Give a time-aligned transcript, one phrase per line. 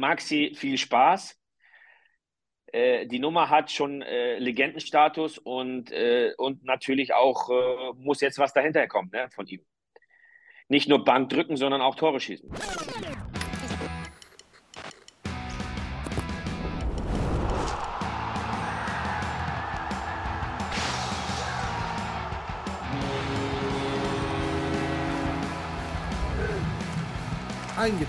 [0.00, 1.36] Maxi viel Spaß.
[2.72, 8.38] Äh, die Nummer hat schon äh, Legendenstatus und, äh, und natürlich auch äh, muss jetzt
[8.38, 9.64] was dahinter kommen ne, von ihm.
[10.68, 12.50] Nicht nur Bank drücken, sondern auch Tore schießen.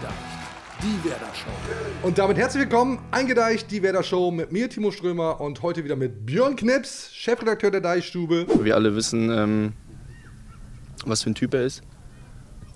[0.01, 0.10] Werder
[1.41, 2.07] Show.
[2.07, 5.95] Und damit herzlich willkommen, Eingedeicht, die Werder Show mit mir, Timo Strömer und heute wieder
[5.95, 8.45] mit Björn Knips, Chefredakteur der Deichstube.
[8.61, 9.73] Wir alle wissen, ähm,
[11.05, 11.81] was für ein Typ er ist.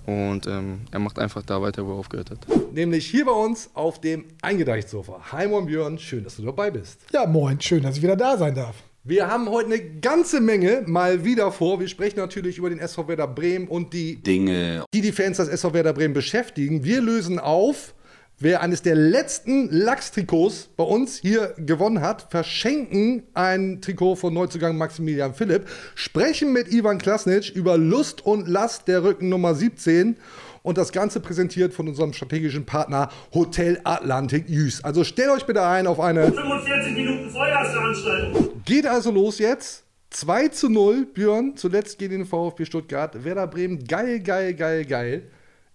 [0.06, 2.38] Und ähm, er macht einfach da weiter, wo er aufgehört hat.
[2.72, 5.32] Nämlich hier bei uns auf dem Eingedeicht-Sofa.
[5.32, 7.02] Hi Moin Björn, schön, dass du dabei bist.
[7.12, 8.76] Ja, moin, schön, dass ich wieder da sein darf.
[9.04, 11.78] Wir haben heute eine ganze Menge mal wieder vor.
[11.78, 15.46] Wir sprechen natürlich über den SV Werder Bremen und die Dinge, die die Fans des
[15.46, 16.82] SV Werder Bremen beschäftigen.
[16.82, 17.94] Wir lösen auf,
[18.38, 24.76] wer eines der letzten Lachs-Trikots bei uns hier gewonnen hat, verschenken ein Trikot von Neuzugang
[24.76, 30.16] Maximilian Philipp, sprechen mit Ivan Klasnic über Lust und Last der Rücken Nummer 17
[30.62, 34.84] und das Ganze präsentiert von unserem strategischen Partner Hotel Atlantic Jüß.
[34.84, 38.62] Also stellt euch bitte ein auf eine 45 Minuten Feuerveranstaltung.
[38.64, 39.84] Geht also los jetzt.
[40.10, 43.24] 2 zu 0, Björn, zuletzt gegen den VfB Stuttgart.
[43.24, 45.22] Werder Bremen, geil, geil, geil, geil.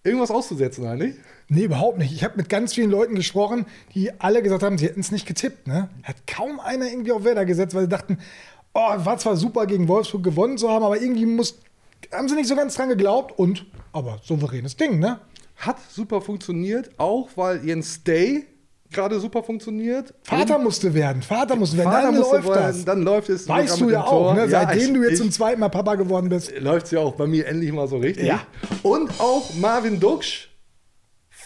[0.04, 1.14] Irgendwas auszusetzen eigentlich?
[1.54, 2.12] Nee, überhaupt nicht.
[2.12, 5.26] Ich habe mit ganz vielen Leuten gesprochen, die alle gesagt haben, sie hätten es nicht
[5.26, 5.66] getippt.
[5.66, 5.90] Ne?
[6.02, 8.18] Hat kaum einer irgendwie auf Werder gesetzt, weil sie dachten,
[8.72, 11.58] oh, war zwar super gegen Wolfsburg gewonnen zu haben, aber irgendwie muss,
[12.10, 15.20] haben sie nicht so ganz dran geglaubt und, aber souveränes Ding, ne?
[15.56, 18.46] Hat super funktioniert, auch weil Jens Stay
[18.90, 20.14] gerade super funktioniert.
[20.22, 22.84] Vater musste werden, Vater musste werden, Vater dann musste läuft werden, das.
[22.86, 23.48] Dann läuft es.
[23.48, 24.46] weißt du ja auch, ne?
[24.46, 26.52] Ja, seitdem ich- du jetzt ich- zum zweiten Mal Papa geworden bist.
[26.60, 28.26] läuft es ja auch bei mir endlich mal so richtig.
[28.26, 28.40] Ja.
[28.82, 30.48] Und auch Marvin Duksch,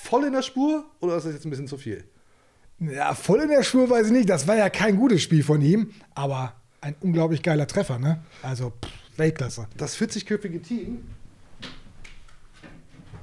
[0.06, 2.04] voll in der Spur oder ist das jetzt ein bisschen zu viel?
[2.78, 4.28] Ja, voll in der Spur weiß ich nicht.
[4.28, 8.22] Das war ja kein gutes Spiel von ihm, aber ein unglaublich geiler Treffer, ne?
[8.42, 9.66] Also pff, Weltklasse.
[9.76, 11.04] Das 40-köpfige Team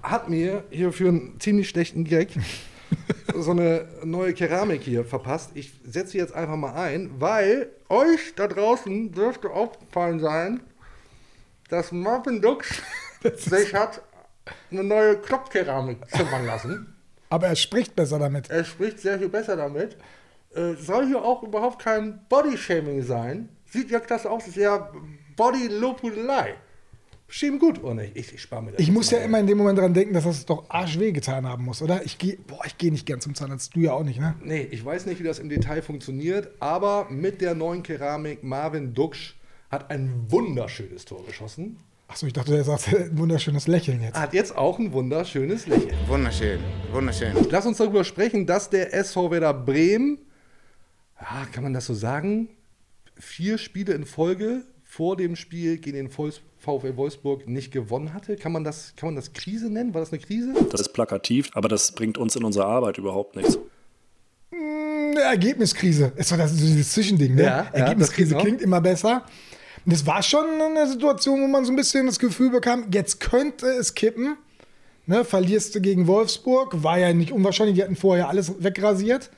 [0.01, 2.29] hat mir hier für einen ziemlich schlechten Gag
[3.35, 5.51] so eine neue Keramik hier verpasst.
[5.53, 10.61] Ich setze sie jetzt einfach mal ein, weil euch da draußen dürfte aufgefallen sein,
[11.69, 12.81] dass Marvin Dux
[13.37, 14.01] sich hat
[14.71, 16.95] eine neue Klopfkeramik zimmern lassen.
[17.29, 18.49] Aber er spricht besser damit.
[18.49, 19.97] Er spricht sehr viel besser damit.
[20.53, 23.49] Äh, soll hier auch überhaupt kein Bodyshaming sein.
[23.65, 24.91] Sieht ja klasse aus, ist ja
[25.35, 26.55] Body-Lobhudelei.
[27.27, 28.15] Schieben gut, oder nicht?
[28.15, 28.79] Ich, ich spare mir das.
[28.79, 31.65] Ich muss ja immer in dem Moment dran denken, dass das doch arschweh getan haben
[31.65, 32.05] muss, oder?
[32.05, 33.75] Ich gehe, boah, ich gehe nicht gern zum Zahnarzt.
[33.75, 34.35] Du ja auch nicht, ne?
[34.43, 38.93] Nee, ich weiß nicht, wie das im Detail funktioniert, aber mit der neuen Keramik Marvin
[38.93, 39.35] Duksch
[39.71, 41.79] hat ein wunderschönes Tor geschossen.
[42.13, 44.19] Achso, ich dachte, er sagt ein wunderschönes Lächeln jetzt.
[44.19, 45.97] Hat jetzt auch ein wunderschönes Lächeln.
[46.05, 46.59] wunderschön,
[46.91, 47.35] wunderschön.
[47.49, 50.19] Lass uns darüber sprechen, dass der SV Werder Bremen,
[51.19, 52.49] ja, kann man das so sagen,
[53.15, 58.35] vier Spiele in Folge vor dem Spiel gegen den VfL Wolfsburg nicht gewonnen hatte.
[58.35, 59.95] Kann man, das, kann man das Krise nennen?
[59.95, 60.53] War das eine Krise?
[60.69, 63.57] Das ist plakativ, aber das bringt uns in unserer Arbeit überhaupt nichts.
[64.51, 66.13] Eine Ergebniskrise.
[66.15, 67.41] Ist doch das so dieses Zwischending, ne?
[67.41, 69.25] Ja, ja, Ergebniskrise das geht klingt immer besser.
[69.85, 73.19] Und es war schon eine Situation, wo man so ein bisschen das Gefühl bekam, jetzt
[73.19, 74.37] könnte es kippen.
[75.05, 79.31] Ne, verlierst du gegen Wolfsburg, war ja nicht unwahrscheinlich, die hatten vorher alles wegrasiert.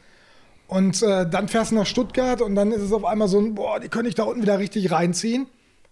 [0.68, 3.56] Und äh, dann fährst du nach Stuttgart und dann ist es auf einmal so ein,
[3.56, 5.48] boah, die können dich da unten wieder richtig reinziehen.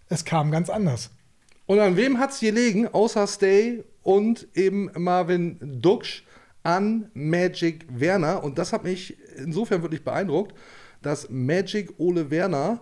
[0.10, 1.10] Es kam ganz anders.
[1.66, 6.24] Und an wem hat es gelegen, außer Stay und eben Marvin Duksch,
[6.64, 8.44] an Magic Werner?
[8.44, 10.54] Und das hat mich insofern wirklich beeindruckt,
[11.02, 12.80] dass Magic Ole Werner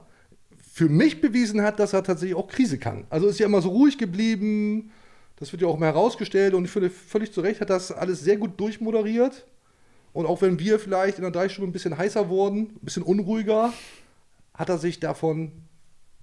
[0.73, 3.05] für mich bewiesen hat, dass er tatsächlich auch Krise kann.
[3.09, 4.91] Also ist ja immer so ruhig geblieben,
[5.35, 8.21] das wird ja auch mal herausgestellt und ich finde, völlig zu Recht hat das alles
[8.21, 9.45] sehr gut durchmoderiert.
[10.13, 13.73] Und auch wenn wir vielleicht in der Dreistunde ein bisschen heißer wurden, ein bisschen unruhiger,
[14.53, 15.51] hat er sich davon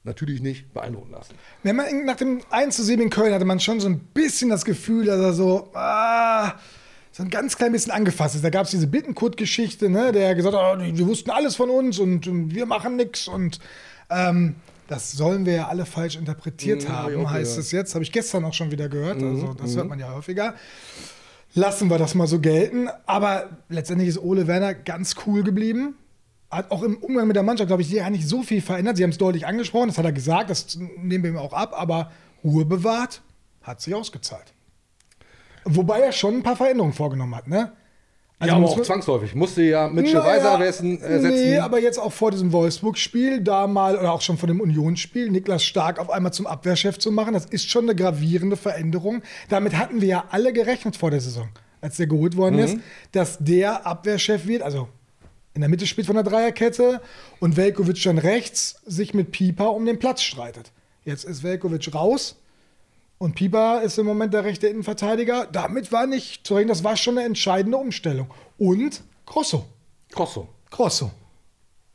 [0.05, 1.35] natürlich nicht beeindrucken lassen.
[1.63, 4.49] Wenn man nach dem 1 zu 7 in Köln hatte man schon so ein bisschen
[4.49, 6.55] das Gefühl, dass er so, ah,
[7.13, 8.45] so ein ganz klein bisschen angefasst ist.
[8.45, 11.69] Da gab es diese Bittenkurt-Geschichte, ne, der gesagt hat, oh, die, die wussten alles von
[11.69, 13.59] uns und, und wir machen nichts und
[14.11, 14.57] ähm,
[14.89, 17.65] das sollen wir ja alle falsch interpretiert Mhm, hab haben, auch heißt gehört.
[17.67, 17.95] es jetzt.
[17.95, 19.23] Habe ich gestern auch schon wieder gehört.
[19.23, 20.55] Also das hört man ja häufiger.
[21.55, 22.89] Lassen wir das mal so gelten.
[23.07, 25.97] Aber letztendlich ist Ole Werner ganz cool geblieben.
[26.51, 28.97] Hat auch im Umgang mit der Mannschaft, glaube ich, ja nicht so viel verändert.
[28.97, 31.75] Sie haben es deutlich angesprochen, das hat er gesagt, das nehmen wir ihm auch ab,
[31.77, 32.11] aber
[32.43, 33.21] Ruhe bewahrt,
[33.63, 34.55] hat sich ausgezahlt.
[35.65, 37.73] Wobei er schon ein paar Veränderungen vorgenommen hat, ne?
[38.47, 39.35] Ja, aber auch zwangsläufig.
[39.35, 41.03] Musste ja Mitchell Naja, Weiser ersetzen.
[41.03, 41.51] ersetzen.
[41.51, 45.29] Nee, aber jetzt auch vor diesem Wolfsburg-Spiel, da mal, oder auch schon vor dem Unionsspiel,
[45.31, 49.23] Niklas Stark auf einmal zum Abwehrchef zu machen, das ist schon eine gravierende Veränderung.
[49.49, 51.49] Damit hatten wir ja alle gerechnet vor der Saison.
[51.81, 52.77] als der geholt worden ist,
[53.13, 54.89] dass der Abwehrchef wird, also
[55.55, 57.01] in der Mitte spielt von der Dreierkette
[57.41, 60.71] und Velkovic dann rechts sich mit Pieper um den Platz streitet.
[61.05, 62.37] Jetzt ist Velkovic raus
[63.19, 65.49] und Pieper ist im Moment der rechte Innenverteidiger.
[65.51, 68.29] Damit war nicht zu reden, das war schon eine entscheidende Umstellung.
[68.57, 69.67] Und Grosso.
[70.13, 70.49] Grosso.
[70.71, 71.11] Grosso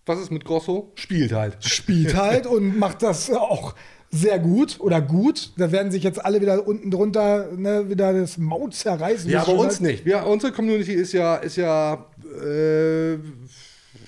[0.06, 0.92] Was ist mit Grosso?
[0.96, 1.64] Spielt halt.
[1.64, 3.74] spielt halt und macht das auch
[4.12, 5.52] sehr gut oder gut.
[5.58, 9.30] Da werden sich jetzt alle wieder unten drunter ne, wieder das Maut zerreißen.
[9.30, 9.81] Ja, schon uns heißt.
[9.81, 10.06] nicht.
[10.06, 12.06] Wir, unsere Community ist ja, ist ja
[12.42, 13.18] äh,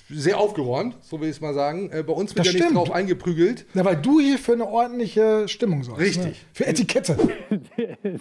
[0.08, 1.90] sehr aufgeräumt, so will ich es mal sagen.
[1.90, 2.76] Äh, bei uns wird Das ja nicht stimmt.
[2.78, 3.66] drauf eingeprügelt.
[3.74, 6.00] Na, weil du hier für eine ordentliche Stimmung sorgst.
[6.04, 6.24] Richtig.
[6.26, 6.34] Ne?
[6.52, 7.16] Für Etikette.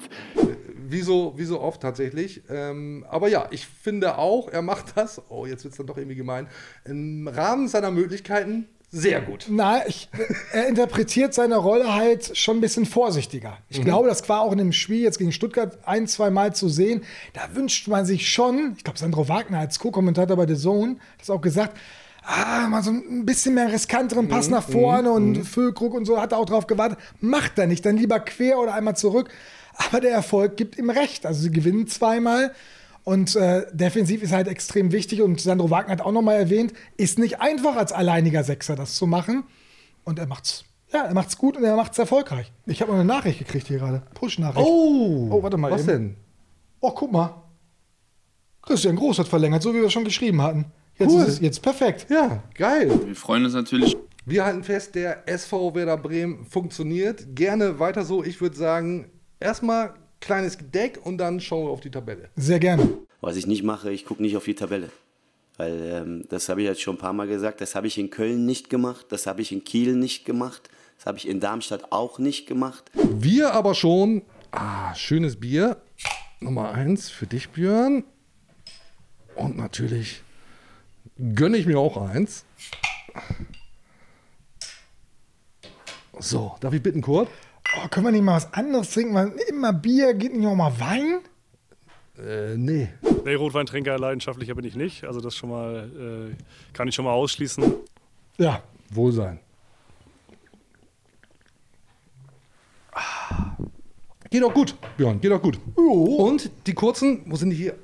[0.88, 2.44] Wie so, wie so oft tatsächlich.
[2.48, 5.98] Ähm, aber ja, ich finde auch, er macht das, oh, jetzt wird es dann doch
[5.98, 6.48] irgendwie gemein,
[6.86, 9.48] im Rahmen seiner Möglichkeiten sehr gut.
[9.50, 10.08] Na, ich,
[10.54, 13.58] er interpretiert seine Rolle halt schon ein bisschen vorsichtiger.
[13.68, 16.70] Ich glaube, das war auch in dem Spiel jetzt gegen Stuttgart ein, zwei Mal zu
[16.70, 17.04] sehen.
[17.34, 21.20] Da wünscht man sich schon, ich glaube, Sandro Wagner als Co-Kommentator bei The Zone hat
[21.20, 21.78] das auch gesagt,
[22.24, 26.32] ah, mal so ein bisschen mehr riskanteren Pass nach vorne und Füllkrug und so hat
[26.32, 26.98] er auch drauf gewartet.
[27.20, 29.30] Macht er nicht, dann lieber quer oder einmal zurück.
[29.74, 31.26] Aber der Erfolg gibt ihm recht.
[31.26, 32.54] Also sie gewinnen zweimal.
[33.06, 35.22] Und äh, defensiv ist halt extrem wichtig.
[35.22, 39.06] Und Sandro Wagner hat auch nochmal erwähnt, ist nicht einfach als alleiniger Sechser das zu
[39.08, 39.44] machen.
[40.04, 40.66] Und er macht's.
[40.92, 42.52] Ja, er macht's gut und er macht's erfolgreich.
[42.66, 44.02] Ich habe noch eine Nachricht gekriegt hier gerade.
[44.16, 44.66] Push-Nachricht.
[44.68, 45.88] Oh, Oh, warte mal Was eben.
[45.88, 46.16] denn?
[46.82, 47.42] Oh, guck mal.
[48.62, 50.66] Christian Groß hat verlängert, so wie wir schon geschrieben hatten.
[50.98, 51.22] Jetzt Cool.
[51.22, 52.08] ist es jetzt perfekt.
[52.10, 52.90] Ja, geil.
[53.06, 57.36] Wir freuen uns natürlich Wir halten fest, der SV Werder Bremen funktioniert.
[57.36, 58.24] Gerne weiter so.
[58.24, 59.94] Ich würde sagen, erstmal
[60.26, 62.30] kleines Deck und dann schauen wir auf die Tabelle.
[62.36, 62.98] Sehr gerne.
[63.22, 64.90] Was ich nicht mache, ich gucke nicht auf die Tabelle.
[65.58, 68.10] Weil ähm, das habe ich jetzt schon ein paar Mal gesagt, das habe ich in
[68.10, 71.92] Köln nicht gemacht, das habe ich in Kiel nicht gemacht, das habe ich in Darmstadt
[71.92, 72.92] auch nicht gemacht.
[72.94, 74.24] Wir aber schon.
[74.52, 75.78] Ah, schönes Bier.
[76.40, 78.04] Nummer eins für dich, Björn.
[79.36, 80.24] Und natürlich
[81.36, 82.46] gönne ich mir auch eins.
[86.20, 87.30] So, darf ich bitten, Kurt?
[87.74, 89.14] Oh, können wir nicht mal was anderes trinken?
[89.16, 91.20] Weil immer Bier, geht nicht auch mal Wein?
[92.18, 92.90] Äh, nee.
[93.26, 95.04] Nee, Rotweintrinker leidenschaftlicher bin ich nicht.
[95.04, 95.90] Also das schon mal,
[96.32, 97.74] äh, kann ich schon mal ausschließen.
[98.38, 98.62] Ja.
[98.92, 99.40] Wohlsein.
[102.94, 103.58] Ah.
[104.30, 105.60] Geht doch gut, Björn, geht doch gut.
[105.76, 107.76] Und die kurzen, wo sind die hier?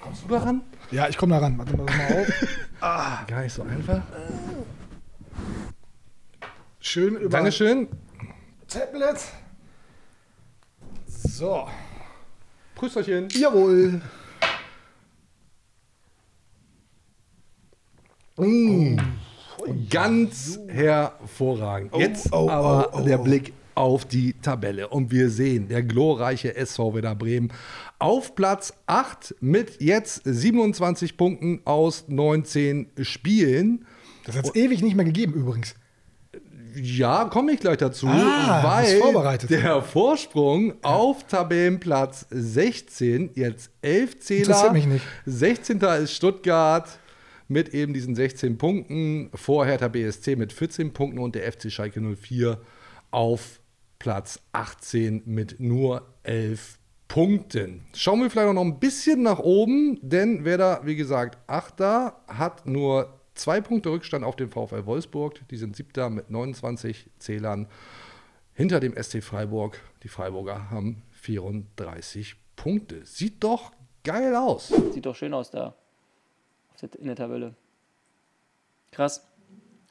[0.00, 0.62] Kommst du da ran?
[0.90, 1.58] Ja, ich komme da ran.
[1.58, 3.26] Warte mal, mal auf.
[3.26, 4.02] Gar nicht so einfach.
[6.80, 7.88] Schön über Dankeschön.
[8.74, 9.18] Tablet.
[11.06, 11.68] So.
[12.74, 13.28] Prüsterchen.
[13.30, 14.00] Jawohl.
[19.88, 21.94] Ganz hervorragend.
[21.94, 23.22] Jetzt oh, aber oh, oh, der oh.
[23.22, 24.88] Blick auf die Tabelle.
[24.88, 27.52] Und wir sehen, der glorreiche SV Werder Bremen
[28.00, 33.86] auf Platz 8 mit jetzt 27 Punkten aus 19 Spielen.
[34.24, 35.76] Das hat es ewig nicht mehr gegeben übrigens.
[36.76, 39.00] Ja, komme ich gleich dazu, Ah, weil
[39.48, 44.72] der Vorsprung auf Tabellenplatz 16, jetzt 11 Zähler.
[44.72, 45.04] Mich nicht.
[45.26, 45.78] 16.
[45.80, 46.98] ist Stuttgart
[47.48, 52.00] mit eben diesen 16 Punkten, vor Hertha BSC mit 14 Punkten und der FC Schalke
[52.00, 52.58] 04
[53.10, 53.60] auf
[53.98, 56.78] Platz 18 mit nur 11
[57.08, 57.82] Punkten.
[57.94, 62.66] Schauen wir vielleicht noch ein bisschen nach oben, denn wer da, wie gesagt, Achter hat
[62.66, 65.46] nur zwei Punkte Rückstand auf den VfL Wolfsburg.
[65.48, 67.68] Die sind Siebter mit 29 Zählern
[68.52, 69.80] hinter dem SC Freiburg.
[70.02, 73.04] Die Freiburger haben 34 Punkte.
[73.04, 73.72] Sieht doch
[74.04, 74.68] geil aus.
[74.92, 75.74] Sieht doch schön aus da.
[76.98, 77.54] In der Tabelle.
[78.90, 79.26] Krass.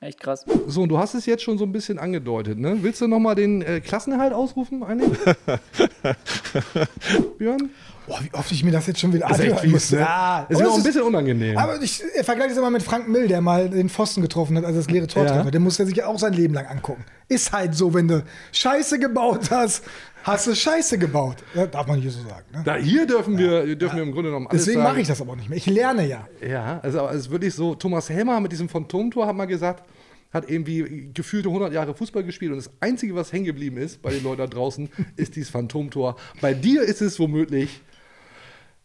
[0.03, 0.45] Echt krass.
[0.67, 2.77] So, und du hast es jetzt schon so ein bisschen angedeutet, ne?
[2.81, 5.17] Willst du nochmal den äh, Klassenerhalt ausrufen eigentlich?
[7.37, 7.69] Björn?
[8.05, 9.91] Boah, wie oft ich mir das jetzt schon wieder Ist echt anhören muss.
[9.91, 9.99] ne?
[9.99, 11.57] Ja, Ist aber mir auch es ein bisschen unangenehm.
[11.57, 14.79] Aber ich vergleiche das immer mit Frank Mill, der mal den Pfosten getroffen hat, also
[14.79, 15.43] das leere Tor Ja.
[15.49, 17.05] Der muss er sich ja auch sein Leben lang angucken.
[17.29, 19.83] Ist halt so, wenn du Scheiße gebaut hast,
[20.23, 21.37] hast du Scheiße gebaut.
[21.53, 22.45] Ja, darf man nicht so sagen.
[22.51, 22.61] Ne?
[22.65, 25.33] Da, hier dürfen, wir, dürfen wir im Grunde genommen alles Deswegen mache ich das aber
[25.33, 25.57] auch nicht mehr.
[25.57, 26.27] Ich lerne ja.
[26.45, 29.83] Ja, also es ist wirklich so, Thomas Helmer mit diesem Phantomtor hat mal gesagt,
[30.31, 34.09] hat irgendwie gefühlte 100 Jahre Fußball gespielt und das Einzige, was hängen geblieben ist bei
[34.09, 36.15] den Leuten da draußen, ist dieses Phantomtor.
[36.41, 37.81] Bei dir ist es womöglich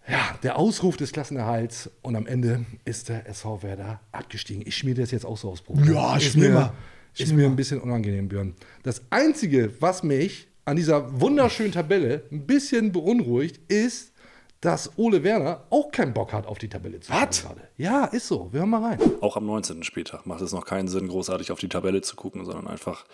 [0.07, 4.62] ja, der Ausruf des Klassenerhalts und am Ende ist der SV Werder abgestiegen.
[4.66, 5.85] Ich schmier das jetzt auch so aufs Brot.
[5.87, 6.73] Ja, ist schmier mir, mal.
[7.16, 8.54] ist mir ein bisschen unangenehm, Björn.
[8.83, 14.13] Das Einzige, was mich an dieser wunderschönen Tabelle ein bisschen beunruhigt, ist,
[14.61, 17.69] dass Ole Werner auch keinen Bock hat, auf die Tabelle zu schauen gerade.
[17.77, 18.49] Ja, ist so.
[18.53, 18.99] Wir hören mal rein.
[19.21, 19.83] Auch am 19.
[19.85, 23.07] Spieltag macht es noch keinen Sinn, großartig auf die Tabelle zu gucken, sondern einfach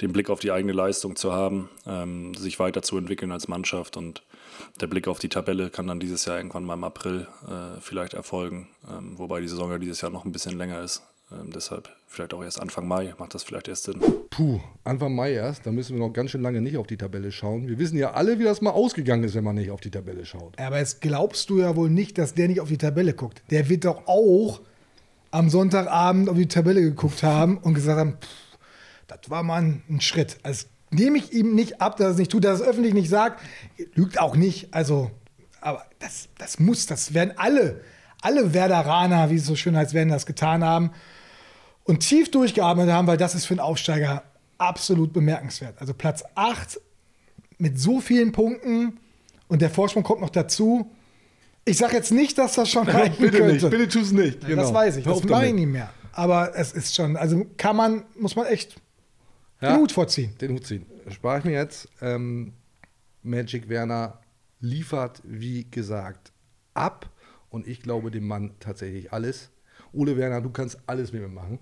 [0.00, 3.96] den Blick auf die eigene Leistung zu haben, ähm, sich weiterzuentwickeln als Mannschaft.
[3.96, 4.22] Und
[4.80, 8.14] der Blick auf die Tabelle kann dann dieses Jahr irgendwann mal im April äh, vielleicht
[8.14, 11.02] erfolgen, ähm, wobei die Saison ja dieses Jahr noch ein bisschen länger ist.
[11.32, 14.00] Ähm, deshalb vielleicht auch erst Anfang Mai macht das vielleicht erst Sinn.
[14.30, 15.64] Puh, Anfang Mai erst.
[15.64, 17.68] Da müssen wir noch ganz schön lange nicht auf die Tabelle schauen.
[17.68, 20.24] Wir wissen ja alle, wie das mal ausgegangen ist, wenn man nicht auf die Tabelle
[20.24, 20.58] schaut.
[20.58, 23.42] Aber jetzt glaubst du ja wohl nicht, dass der nicht auf die Tabelle guckt.
[23.50, 24.60] Der wird doch auch
[25.30, 28.58] am Sonntagabend auf die Tabelle geguckt haben und gesagt haben, pff,
[29.06, 30.38] das war mal ein, ein Schritt.
[30.42, 32.94] Also nehme ich ihm nicht ab, dass er es nicht tut, dass er es öffentlich
[32.94, 33.40] nicht sagt.
[33.94, 34.74] Lügt auch nicht.
[34.74, 35.12] Also,
[35.60, 37.82] aber das, das muss, das werden alle,
[38.20, 40.90] alle Werderaner, wie es so schön heißt, werden das getan haben
[41.84, 44.22] und tief durchgeatmet haben, weil das ist für einen Aufsteiger
[44.58, 45.80] absolut bemerkenswert.
[45.80, 46.80] Also Platz 8
[47.58, 48.98] mit so vielen Punkten
[49.48, 50.90] und der Vorsprung kommt noch dazu.
[51.64, 53.52] Ich sage jetzt nicht, dass das schon reichen bitte könnte.
[53.54, 54.40] nicht, bitte tu es nicht.
[54.46, 54.62] Genau.
[54.62, 55.90] Das weiß ich, Hör das mache ich nicht mehr.
[56.12, 58.76] Aber es ist schon, also kann man, muss man echt
[59.60, 59.72] Ja.
[59.74, 60.34] den Hut vorziehen.
[60.40, 60.86] Den Hut ziehen.
[61.10, 61.88] Spare ich mir jetzt.
[62.00, 62.52] Ähm,
[63.22, 64.18] Magic Werner
[64.60, 66.32] liefert, wie gesagt,
[66.74, 67.08] ab.
[67.50, 69.50] Und ich glaube dem Mann tatsächlich alles.
[69.92, 71.58] Ole Werner, du kannst alles mit mir machen.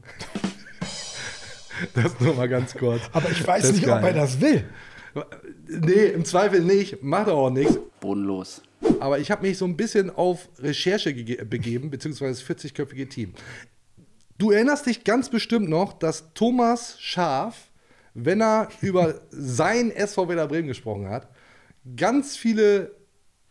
[1.94, 3.02] das nur mal ganz kurz.
[3.12, 4.04] Aber ich weiß nicht, ob geil.
[4.04, 4.64] er das will.
[5.66, 7.02] Nee, im Zweifel nicht.
[7.02, 7.78] Macht auch nichts.
[8.00, 8.62] Bodenlos.
[9.00, 11.12] Aber ich habe mich so ein bisschen auf Recherche
[11.44, 13.34] begeben, beziehungsweise das 40-köpfige Team.
[14.38, 17.70] Du erinnerst dich ganz bestimmt noch, dass Thomas Schaf,
[18.14, 21.28] wenn er über sein SV Werder Bremen gesprochen hat,
[21.96, 22.92] ganz viele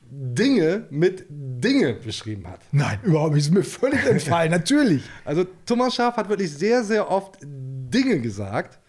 [0.10, 2.62] Dinge mit Dinge beschrieben hat.
[2.72, 3.46] Nein, überhaupt nicht.
[3.46, 5.04] Ist mir völlig entfallen, natürlich.
[5.26, 8.80] Also Thomas Schaf hat wirklich sehr, sehr oft Dinge gesagt.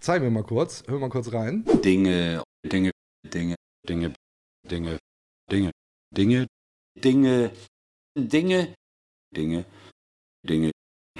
[0.00, 1.64] Zeigen wir mal kurz, hören wir mal kurz rein.
[1.84, 2.90] Dinge, Dinge,
[3.32, 3.56] Dinge,
[3.88, 4.12] Dinge,
[4.70, 4.98] Dinge,
[5.50, 5.70] Dinge,
[6.16, 6.46] Dinge,
[7.00, 7.52] Dinge,
[8.16, 8.74] Dinge,
[9.34, 9.64] Dinge,
[10.48, 10.70] Dinge,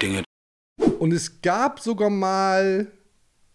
[0.01, 0.23] Dinge,
[0.99, 2.87] Und es gab sogar mal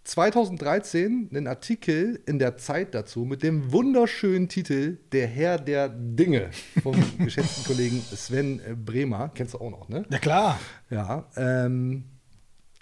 [0.05, 6.51] 2013 einen Artikel in der Zeit dazu mit dem wunderschönen Titel Der Herr der Dinge
[6.83, 9.31] vom geschätzten Kollegen Sven äh, Bremer.
[9.35, 10.05] Kennst du auch noch, ne?
[10.11, 10.61] Ja, klar.
[10.91, 11.27] Ja.
[11.37, 12.05] Ähm,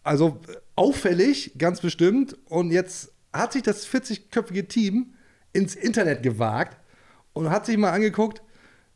[0.03, 0.41] also
[0.75, 2.37] auffällig, ganz bestimmt.
[2.49, 5.15] Und jetzt hat sich das 40-köpfige Team
[5.53, 6.77] ins Internet gewagt
[7.33, 8.43] und hat sich mal angeguckt,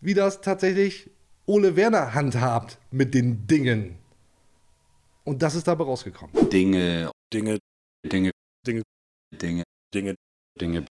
[0.00, 1.10] wie das tatsächlich
[1.46, 3.98] Ole Werner handhabt mit den Dingen.
[5.22, 6.50] Und das ist dabei rausgekommen.
[6.50, 7.58] Dinge, Dinge,
[8.12, 8.30] Dinge,
[8.64, 8.82] Dinge,
[9.32, 10.14] Dinge, Dinge,
[10.60, 10.86] Dinge,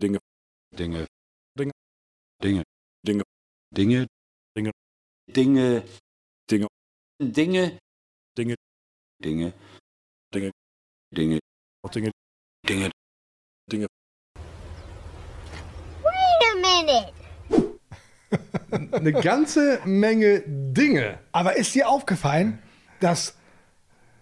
[0.00, 0.18] Dinge,
[0.78, 1.06] Dinge,
[1.58, 1.74] Dinge,
[2.42, 2.62] Dinge,
[3.02, 3.22] Dinge,
[3.76, 4.06] Dinge,
[4.56, 4.72] Dinge,
[5.34, 6.68] Dinge,
[7.20, 7.78] Dinge,
[8.36, 8.56] Dinge,
[9.22, 9.52] Dinge,
[10.32, 10.50] Dinge,
[11.12, 11.38] Dinge,
[11.84, 12.10] auch Dinge,
[12.68, 12.90] Dinge,
[13.70, 13.86] Dinge.
[16.04, 17.12] Wait a minute.
[18.92, 21.18] Eine ganze Menge Dinge.
[21.32, 22.62] Aber ist dir aufgefallen,
[23.00, 23.34] dass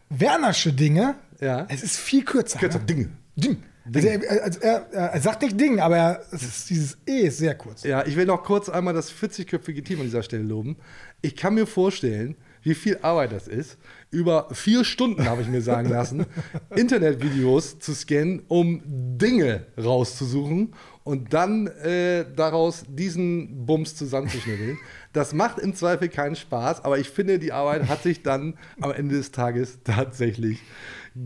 [0.09, 1.67] Wernersche Dinge, Ja.
[1.69, 2.59] es ist viel kürzer.
[2.59, 2.85] Kürzer ne?
[2.85, 3.09] Dinge.
[3.37, 3.63] Ding.
[3.95, 7.55] Also er, also er, er sagt nicht Ding, aber er, ist, dieses E ist sehr
[7.55, 7.85] kurz.
[7.85, 10.77] Ja, ich will noch kurz einmal das 40-köpfige Team an dieser Stelle loben.
[11.23, 13.79] Ich kann mir vorstellen, wie viel Arbeit das ist,
[14.11, 16.27] über vier Stunden, habe ich mir sagen lassen,
[16.77, 24.79] Internetvideos zu scannen, um Dinge rauszusuchen und dann äh, daraus diesen Bums zusammenzuschnitteln.
[25.15, 28.93] Das macht im Zweifel keinen Spaß, aber ich finde, die Arbeit hat sich dann am
[28.93, 30.61] Ende des Tages tatsächlich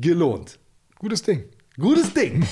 [0.00, 0.58] gelohnt.
[0.98, 1.44] Gutes Ding.
[1.78, 2.44] Gutes Ding.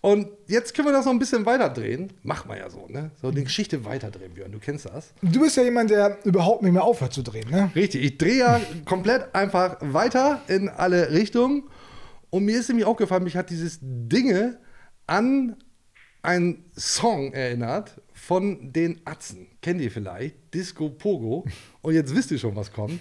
[0.00, 2.12] Und jetzt können wir das noch ein bisschen weiterdrehen.
[2.22, 3.10] Macht man ja so, ne?
[3.20, 4.52] So eine Geschichte weiterdrehen, Björn.
[4.52, 5.12] Du kennst das.
[5.22, 7.70] Du bist ja jemand, der überhaupt nicht mehr aufhört zu drehen, ne?
[7.74, 8.04] Richtig.
[8.04, 11.64] Ich drehe ja komplett einfach weiter in alle Richtungen.
[12.30, 14.60] Und mir ist nämlich aufgefallen, mich hat dieses Dinge
[15.06, 15.56] an
[16.22, 19.48] einen Song erinnert von den Atzen.
[19.62, 20.54] Kennt ihr vielleicht?
[20.54, 21.44] Disco Pogo.
[21.82, 23.00] Und jetzt wisst ihr schon, was kommt.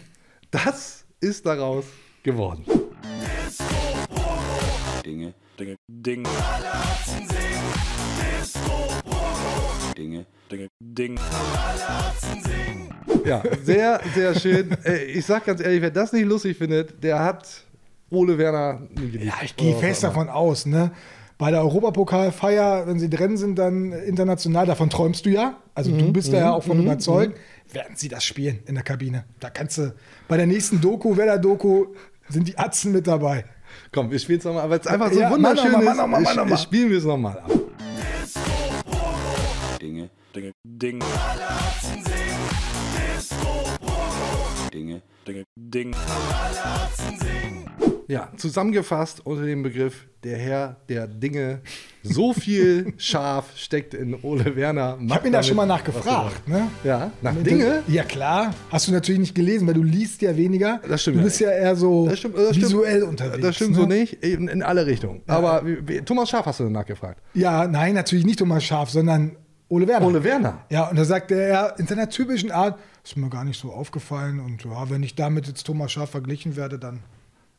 [0.50, 1.86] Das ist daraus
[2.24, 2.66] geworden.
[5.06, 6.24] Dinge, Dinge, Ding,
[9.98, 11.20] Dinge, Dinge, Ding.
[13.26, 14.70] Ja, sehr, sehr schön.
[14.84, 17.48] Äh, Ich sag ganz ehrlich, wer das nicht lustig findet, der hat
[18.10, 19.26] Ole Werner nie geliebt.
[19.26, 20.92] Ja, ich gehe fest davon aus, ne?
[21.38, 25.58] Bei der Europapokalfeier, wenn sie drin sind, dann international, davon träumst du ja.
[25.76, 27.38] Also Mhm, du bist da ja auch von überzeugt.
[27.72, 29.26] Werden sie das spielen in der Kabine?
[29.40, 29.94] Da kannst du
[30.28, 31.88] bei der nächsten Doku, Werder-Doku,
[32.30, 33.46] sind die Atzen mit dabei.
[33.92, 35.96] Komm, wir spielen es nochmal, weil es einfach so Ja, wunderschön mal, ist.
[35.98, 36.58] mach noch sch- mal.
[36.58, 37.52] Spielen wir es nochmal ab.
[39.82, 41.00] Dinge, Dinge, Ding,
[44.74, 45.96] Dinge, Dinge, Ding.
[48.08, 51.62] Ja, zusammengefasst unter dem Begriff der Herr der Dinge
[52.04, 54.98] So viel Schaf steckt in Ole Werner.
[55.02, 56.48] Ich habe ihn da schon mal nachgefragt.
[56.48, 56.70] Ne?
[56.84, 57.84] Ja, nach Dinge?
[57.88, 58.54] Ja, klar.
[58.70, 60.80] Hast du natürlich nicht gelesen, weil du liest ja weniger.
[60.88, 62.66] Das stimmt Du ja bist ja eher so Das stimmt, das stimmt.
[62.66, 63.42] visuell unterwegs.
[63.42, 63.78] Das stimmt ne?
[63.78, 65.22] so nicht, in, in alle Richtungen.
[65.28, 67.22] Aber wie, wie, Thomas Schaf hast du nachgefragt.
[67.34, 69.36] Ja, nein, natürlich nicht Thomas Schaf, sondern
[69.70, 70.08] Ole Werner.
[70.08, 70.66] Ole Werner.
[70.70, 74.40] Ja, und da sagte er in seiner typischen Art, ist mir gar nicht so aufgefallen.
[74.40, 77.02] Und ja, wenn ich damit jetzt Thomas Schaf verglichen werde, dann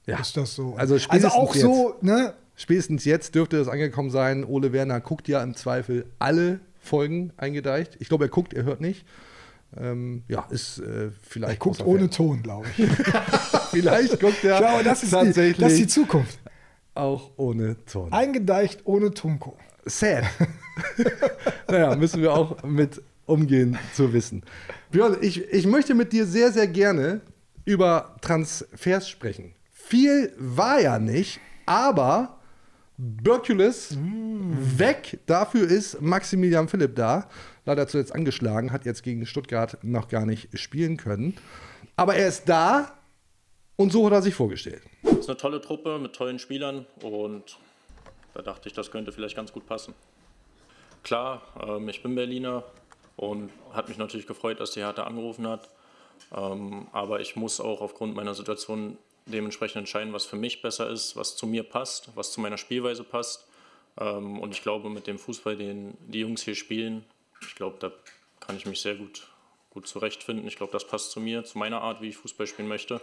[0.08, 0.20] Ja.
[0.20, 0.74] ist das so.
[0.74, 2.34] Also also spätestens auch so, ne?
[2.56, 4.44] Spätestens jetzt dürfte es angekommen sein.
[4.44, 7.96] Ole Werner guckt ja im Zweifel alle Folgen eingedeicht.
[8.00, 9.04] Ich glaube, er guckt, er hört nicht.
[9.76, 11.52] Ähm, ja, ist äh, vielleicht.
[11.52, 12.10] Er guckt ohne Fan.
[12.10, 12.88] Ton, glaube ich.
[13.70, 16.38] Vielleicht guckt er Ich glaube, das ist, die, tatsächlich das ist die Zukunft.
[16.94, 18.10] auch ohne Ton.
[18.12, 19.58] Eingedeicht ohne Tunko.
[19.84, 20.24] Sad.
[21.68, 24.42] naja, müssen wir auch mit umgehen zu wissen.
[24.90, 27.20] Björn, ich, ich möchte mit dir sehr, sehr gerne
[27.66, 29.52] über Transfers sprechen.
[29.88, 32.36] Viel war ja nicht, aber
[32.98, 35.18] Berkulis weg.
[35.24, 37.26] Dafür ist Maximilian Philipp da.
[37.64, 41.38] Leider zuletzt angeschlagen, hat jetzt gegen Stuttgart noch gar nicht spielen können.
[41.96, 42.98] Aber er ist da
[43.76, 44.82] und so hat er sich vorgestellt.
[45.04, 47.58] Es ist eine tolle Truppe mit tollen Spielern und
[48.34, 49.94] da dachte ich, das könnte vielleicht ganz gut passen.
[51.02, 52.62] Klar, ähm, ich bin Berliner
[53.16, 55.70] und hat mich natürlich gefreut, dass die Hertha angerufen hat.
[56.36, 58.98] Ähm, aber ich muss auch aufgrund meiner Situation
[59.32, 63.04] dementsprechend entscheiden, was für mich besser ist, was zu mir passt, was zu meiner Spielweise
[63.04, 63.46] passt.
[63.98, 67.04] Ähm, und ich glaube, mit dem Fußball, den die Jungs hier spielen,
[67.42, 67.92] ich glaube, da
[68.40, 69.28] kann ich mich sehr gut,
[69.70, 70.46] gut zurechtfinden.
[70.46, 73.00] Ich glaube, das passt zu mir, zu meiner Art, wie ich Fußball spielen möchte.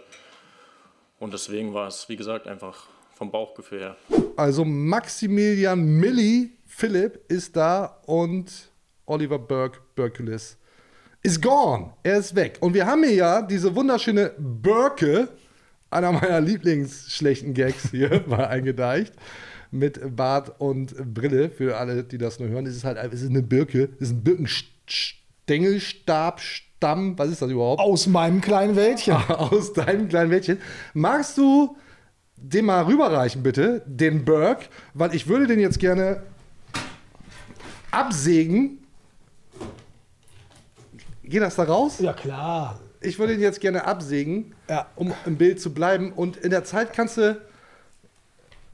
[1.18, 3.96] Und deswegen war es, wie gesagt, einfach vom Bauchgefühl her.
[4.36, 8.70] Also Maximilian Milli Philipp ist da und
[9.06, 10.58] Oliver Burke Berkulis
[11.22, 11.92] ist gone.
[12.02, 12.58] Er ist weg.
[12.60, 15.28] Und wir haben hier ja diese wunderschöne Birke,
[15.90, 19.14] einer meiner Lieblingsschlechten Gags hier, mal eingedeicht.
[19.70, 21.50] Mit Bart und Brille.
[21.50, 23.88] Für alle, die das nur hören, ist es halt es ist eine Birke.
[23.96, 27.18] Es ist ein Birkenstängelstab, Stamm.
[27.18, 27.80] Was ist das überhaupt?
[27.80, 29.16] Aus meinem kleinen Wäldchen.
[29.28, 30.58] aus deinem kleinen Mädchen.
[30.94, 31.76] Magst du
[32.36, 34.66] den mal rüberreichen, bitte, den Burke?
[34.94, 36.22] Weil ich würde den jetzt gerne
[37.90, 38.78] absägen.
[41.24, 41.98] Geht das da raus?
[41.98, 42.78] Ja, klar.
[43.00, 44.86] Ich würde ihn jetzt gerne absägen, Ja.
[44.96, 46.12] um im Bild zu bleiben.
[46.12, 47.40] Und in der Zeit kannst du.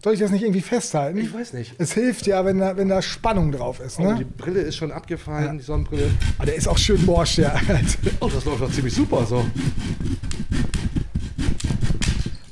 [0.02, 1.18] Soll ich das nicht irgendwie festhalten?
[1.18, 1.74] Ich weiß nicht.
[1.78, 4.00] Es hilft ja, wenn da, wenn da Spannung drauf ist.
[4.00, 4.26] Oh, die Ne?
[4.36, 6.10] Brille ist schon abgefallen, die Sonnenbrille.
[6.38, 7.54] Aber der ist auch schön morsch, der.
[8.20, 9.44] Oh, das läuft doch ziemlich super so.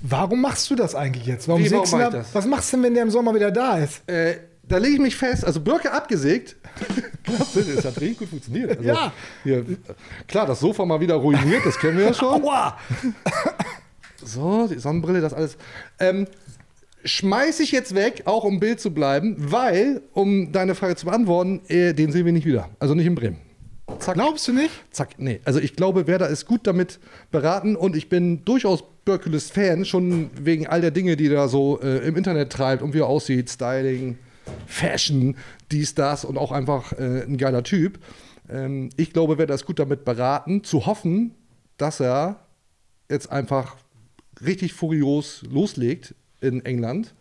[0.02, 1.46] Warum machst du das eigentlich jetzt?
[1.48, 2.24] Warum Wie, warum sägst du mach da?
[2.32, 4.08] Was machst du denn, wenn der im Sommer wieder da ist?
[4.08, 4.36] Äh,
[4.70, 6.56] da lege ich mich fest, also Birke abgesägt.
[7.24, 8.70] Klasse, das hat richtig gut funktioniert.
[8.70, 9.12] Also, Ja.
[9.42, 9.64] Hier,
[10.26, 12.42] klar, das Sofa mal wieder ruiniert, das kennen wir ja schon.
[12.42, 12.78] Aua!
[14.22, 15.56] So, die Sonnenbrille, das alles.
[15.98, 16.26] Ähm,
[17.04, 21.62] schmeiß ich jetzt weg, auch um Bild zu bleiben, weil, um deine Frage zu beantworten,
[21.68, 22.68] äh, den sehen wir nicht wieder.
[22.78, 23.38] Also nicht in Bremen.
[23.98, 24.16] Zack.
[24.16, 24.72] Glaubst du nicht?
[24.90, 25.40] Zack, nee.
[25.44, 30.30] Also ich glaube, Werder ist gut damit beraten und ich bin durchaus Berkulis Fan, schon
[30.38, 33.06] wegen all der Dinge, die er da so äh, im Internet treibt und wie er
[33.06, 34.18] aussieht, Styling,
[34.66, 35.36] Fashion,
[35.70, 37.98] dies, das und auch einfach äh, ein geiler Typ.
[38.48, 41.34] Ähm, ich glaube, Werder ist gut damit beraten, zu hoffen,
[41.76, 42.46] dass er
[43.08, 43.76] jetzt einfach
[44.44, 47.14] richtig furios loslegt in England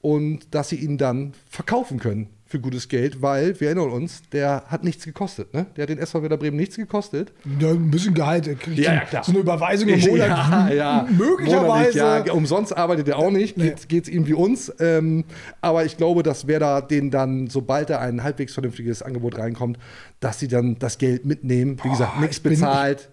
[0.00, 4.64] und dass sie ihn dann verkaufen können für gutes Geld, weil wir erinnern uns, der
[4.68, 5.52] hat nichts gekostet.
[5.52, 5.66] Ne?
[5.76, 7.30] Der hat den SV Werder Bremen nichts gekostet.
[7.60, 8.46] Ja, ein bisschen Gehalt.
[8.48, 9.22] Er kriegt Ja, ja, klar.
[9.22, 10.28] so eine Überweisung im Monat.
[10.28, 11.08] Ja, ja.
[11.10, 11.98] Möglicherweise.
[11.98, 12.32] Monatlich, ja.
[12.32, 13.58] Umsonst arbeitet er auch nicht.
[13.58, 13.74] Nee.
[13.88, 14.72] Geht es ihm wie uns.
[14.80, 15.24] Ähm,
[15.60, 19.78] aber ich glaube, dass Werder den dann, sobald da ein halbwegs vernünftiges Angebot reinkommt,
[20.20, 21.76] dass sie dann das Geld mitnehmen.
[21.82, 23.10] Wie gesagt, nichts bezahlt,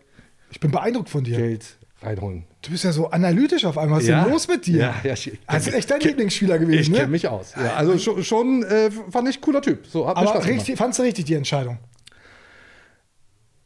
[0.50, 1.36] Ich bin beeindruckt von dir.
[1.36, 2.46] Geld reinholen.
[2.62, 3.98] Du bist ja so analytisch auf einmal.
[3.98, 4.24] Was ist Ja.
[4.24, 4.78] denn los mit dir?
[4.80, 7.12] Ja, ja, ich- ist echt dein Lieblingsspieler Ich gewesen, kenne ne?
[7.12, 7.54] mich aus.
[7.56, 9.86] Ja, also schon, schon äh, fand ich cooler Typ.
[9.88, 11.78] So, Aber richtig, fandst du richtig die Entscheidung?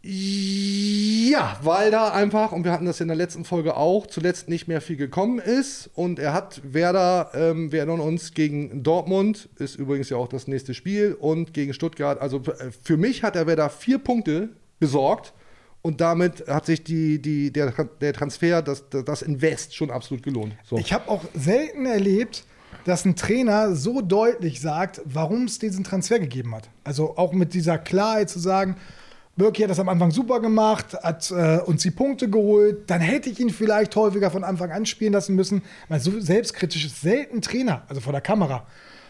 [0.01, 4.67] Ja, weil da einfach, und wir hatten das in der letzten Folge auch, zuletzt nicht
[4.67, 5.89] mehr viel gekommen ist.
[5.93, 10.47] Und er hat Werder, ähm, wir erinnern uns, gegen Dortmund, ist übrigens ja auch das
[10.47, 12.19] nächste Spiel, und gegen Stuttgart.
[12.21, 14.49] Also äh, für mich hat er Werder vier Punkte
[14.79, 15.33] besorgt.
[15.81, 20.53] Und damit hat sich die, die, der, der Transfer, das, das Invest schon absolut gelohnt.
[20.63, 20.77] So.
[20.77, 22.43] Ich habe auch selten erlebt,
[22.85, 26.69] dass ein Trainer so deutlich sagt, warum es diesen Transfer gegeben hat.
[26.83, 28.75] Also auch mit dieser Klarheit zu sagen,
[29.39, 33.29] Birki hat das am Anfang super gemacht, hat äh, uns die Punkte geholt, dann hätte
[33.29, 35.61] ich ihn vielleicht häufiger von Anfang an spielen lassen müssen.
[35.87, 38.67] Weil so selbstkritisch ist selten Trainer, also vor der Kamera.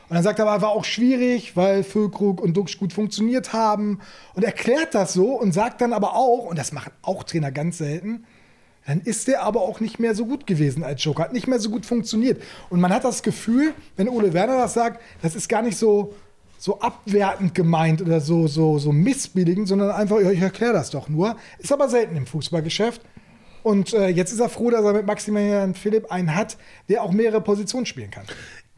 [0.10, 4.00] Und dann sagt er aber, war auch schwierig, weil Füllkrug und Duxch gut funktioniert haben.
[4.34, 7.78] Und erklärt das so und sagt dann aber auch, und das machen auch Trainer ganz
[7.78, 8.26] selten,
[8.88, 11.60] dann ist der aber auch nicht mehr so gut gewesen als Joker, hat nicht mehr
[11.60, 12.42] so gut funktioniert.
[12.72, 16.16] Und man hat das Gefühl, wenn Ole Werner das sagt, das ist gar nicht so,
[16.58, 21.36] so abwertend gemeint oder so, so, so missbilligend, sondern einfach, ich erkläre das doch nur.
[21.60, 23.02] Ist aber selten im Fußballgeschäft.
[23.62, 27.12] Und äh, jetzt ist er froh, dass er mit Maximilian Philipp einen hat, der auch
[27.12, 28.26] mehrere Positionen spielen kann.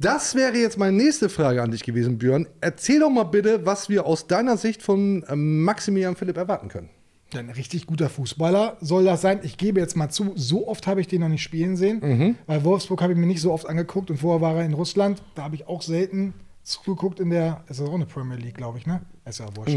[0.02, 2.48] Das wäre jetzt meine nächste Frage an dich gewesen, Björn.
[2.60, 6.90] Erzähl doch mal bitte, was wir aus deiner Sicht von ähm, Maximilian Philipp erwarten können.
[7.36, 9.42] Ein richtig guter Fußballer soll das sein.
[9.44, 12.02] Ich gebe jetzt mal zu, so oft habe ich den noch nicht spielen sehen.
[12.48, 15.22] Weil Wolfsburg habe ich mir nicht so oft angeguckt und vorher war er in Russland.
[15.36, 16.34] Da habe ich auch selten
[16.64, 19.02] zugeguckt in der, ist das auch eine Premier League, glaube ich, ne?
[19.26, 19.76] Ist ja wurscht.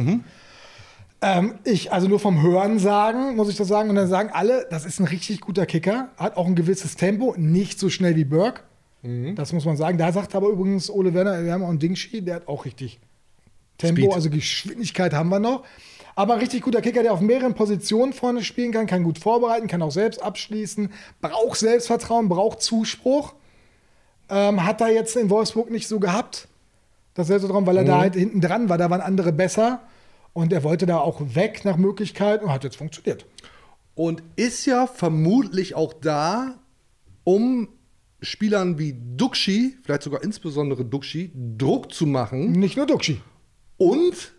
[1.20, 3.90] Ähm, ich, also nur vom Hören sagen, muss ich das sagen.
[3.90, 6.08] Und dann sagen alle, das ist ein richtig guter Kicker.
[6.16, 8.62] Hat auch ein gewisses Tempo, nicht so schnell wie Burke.
[9.34, 9.98] Das muss man sagen.
[9.98, 12.98] Da sagt aber übrigens Ole Werner, wir haben auch einen Dingshi, der hat auch richtig
[13.76, 14.14] Tempo, Speed.
[14.14, 15.64] also Geschwindigkeit haben wir noch.
[16.16, 19.82] Aber richtig guter Kicker, der auf mehreren Positionen vorne spielen kann, kann gut vorbereiten, kann
[19.82, 20.90] auch selbst abschließen,
[21.20, 23.34] braucht Selbstvertrauen, braucht Zuspruch.
[24.30, 26.48] Ähm, hat er jetzt in Wolfsburg nicht so gehabt,
[27.14, 29.82] das Selbstvertrauen, weil er da halt hinten dran war, da waren andere besser.
[30.32, 33.26] Und er wollte da auch weg nach Möglichkeit und hat jetzt funktioniert.
[33.94, 36.54] Und ist ja vermutlich auch da,
[37.22, 37.68] um
[38.24, 42.52] Spielern wie Duxi, vielleicht sogar insbesondere Duxi, Druck zu machen.
[42.52, 43.20] Nicht nur Duxi.
[43.76, 44.32] Und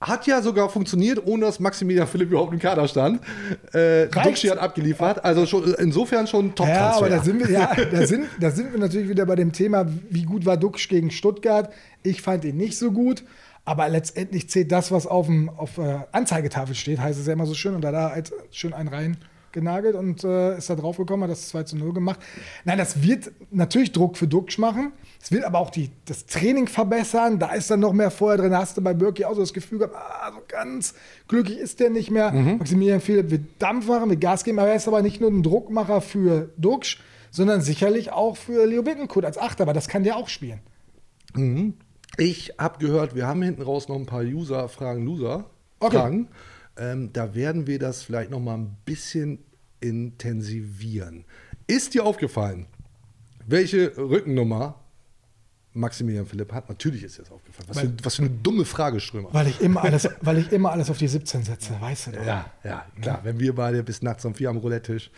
[0.00, 3.20] hat ja sogar funktioniert, ohne dass Maximilian Philipp überhaupt im Kader stand.
[3.72, 7.74] Äh, Duxi hat abgeliefert, also schon, insofern schon top Ja, aber da sind, wir, ja
[7.74, 11.10] da, sind, da sind wir natürlich wieder bei dem Thema, wie gut war Duxch gegen
[11.10, 11.72] Stuttgart.
[12.02, 13.24] Ich fand ihn nicht so gut.
[13.64, 17.44] Aber letztendlich zählt das, was auf dem auf äh, Anzeigetafel steht, heißt es ja immer
[17.44, 17.74] so schön.
[17.74, 19.18] Und da er halt schön einen rein
[19.58, 22.20] genagelt und äh, ist da drauf gekommen, hat das 2 zu 0 gemacht.
[22.64, 24.92] Nein, das wird natürlich Druck für Duxch machen.
[25.20, 27.38] Es wird aber auch die, das Training verbessern.
[27.38, 28.50] Da ist dann noch mehr Feuer drin.
[28.50, 30.94] Da hast du bei Birki auch so das Gefühl gehabt, ah, so ganz
[31.26, 32.32] glücklich ist der nicht mehr.
[32.32, 35.42] Maximilian Philipp wird Dampf machen, wird Gas geben, aber er ist aber nicht nur ein
[35.42, 40.16] Druckmacher für Duxch, sondern sicherlich auch für Leo Bittencourt als Achter, aber das kann der
[40.16, 40.60] auch spielen.
[42.16, 45.44] Ich habe gehört, wir haben hinten raus noch ein paar User-Fragen, Loser.
[45.80, 45.96] Okay.
[45.96, 46.28] Fragen.
[46.76, 49.38] Ähm, da werden wir das vielleicht noch mal ein bisschen
[49.80, 51.24] intensivieren.
[51.66, 52.66] Ist dir aufgefallen,
[53.46, 54.80] welche Rückennummer
[55.72, 56.68] Maximilian Philipp hat?
[56.68, 57.68] Natürlich ist dir das aufgefallen.
[57.68, 59.28] Was, für, was für eine dumme Frage, Strömer.
[59.32, 62.26] Weil ich immer alles, weil ich immer alles auf die 17 setze, weißt du doch.
[62.26, 63.20] Ja, ja, klar.
[63.22, 65.10] Wenn wir beide bis nachts um vier am Roulette-Tisch.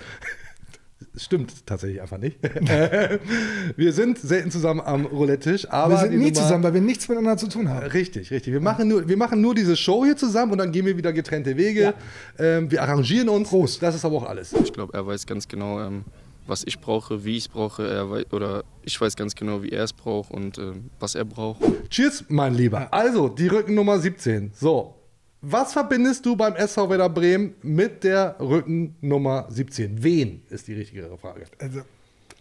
[1.16, 2.38] Stimmt tatsächlich einfach nicht.
[3.76, 5.94] wir sind selten zusammen am Roulette-Tisch, aber.
[5.94, 7.86] wir sind nie Nummer- zusammen, weil wir nichts miteinander zu tun haben.
[7.88, 8.52] Richtig, richtig.
[8.52, 11.12] Wir machen, nur, wir machen nur diese Show hier zusammen und dann gehen wir wieder
[11.12, 11.94] getrennte Wege.
[12.38, 13.48] Ähm, wir arrangieren uns.
[13.48, 13.82] Prost.
[13.82, 14.52] Das ist aber auch alles.
[14.52, 16.04] Ich glaube, er weiß ganz genau, ähm,
[16.46, 17.88] was ich brauche, wie ich es brauche.
[17.88, 21.24] Er wei oder ich weiß ganz genau, wie er es braucht und ähm, was er
[21.24, 21.60] braucht.
[21.90, 22.92] Cheers, mein Lieber.
[22.92, 24.52] Also, die Rückennummer 17.
[24.54, 24.94] So.
[25.42, 30.02] Was verbindest du beim SV Werder Bremen mit der Rückennummer 17?
[30.02, 31.46] Wen ist die richtigere Frage?
[31.58, 31.80] Also,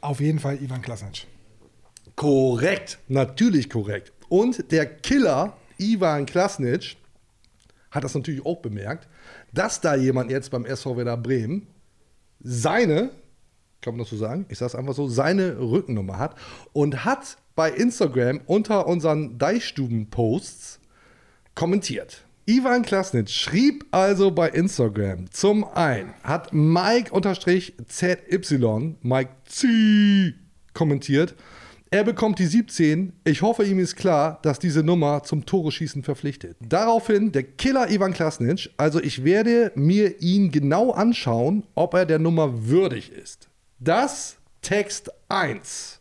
[0.01, 1.25] auf jeden Fall Ivan Klasnic.
[2.17, 4.11] Korrekt, natürlich korrekt.
[4.27, 6.97] Und der Killer Ivan Klasnic
[7.89, 9.07] hat das natürlich auch bemerkt,
[9.53, 11.67] dass da jemand jetzt beim SV Werder Bremen
[12.41, 13.11] seine,
[13.79, 16.35] kann man das so sagen, ich sage es einfach so, seine Rückennummer hat
[16.73, 20.81] und hat bei Instagram unter unseren Deichstuben-Posts
[21.55, 22.25] kommentiert.
[22.49, 27.13] Ivan Klasnic schrieb also bei Instagram zum einen, hat Mike-ZY,
[29.03, 30.33] Mike Z
[30.73, 31.35] kommentiert,
[31.91, 33.13] er bekommt die 17.
[33.23, 36.57] Ich hoffe, ihm ist klar, dass diese Nummer zum Tore-Schießen verpflichtet.
[36.59, 38.71] Daraufhin der Killer Ivan Klasnic.
[38.77, 43.47] Also ich werde mir ihn genau anschauen, ob er der Nummer würdig ist.
[43.77, 45.99] Das Text 1.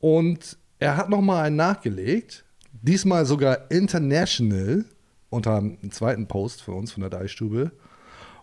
[0.00, 2.46] Und er hat nochmal einen nachgelegt.
[2.72, 4.86] Diesmal sogar international
[5.34, 7.72] unter einem zweiten Post für uns von der Deichstube.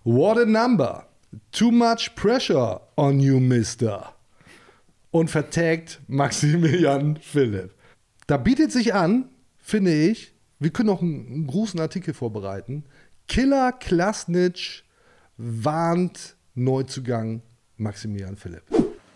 [0.04, 1.08] What a number.
[1.52, 4.14] Too much pressure on you, mister
[5.12, 7.76] und vertagt Maximilian Philipp.
[8.28, 9.26] Da bietet sich an,
[9.58, 12.86] finde ich, wir können noch einen, einen großen Artikel vorbereiten.
[13.28, 14.84] Killer Klasnitsch
[15.38, 17.42] warnt Neuzugang
[17.78, 18.64] Maximilian Philipp.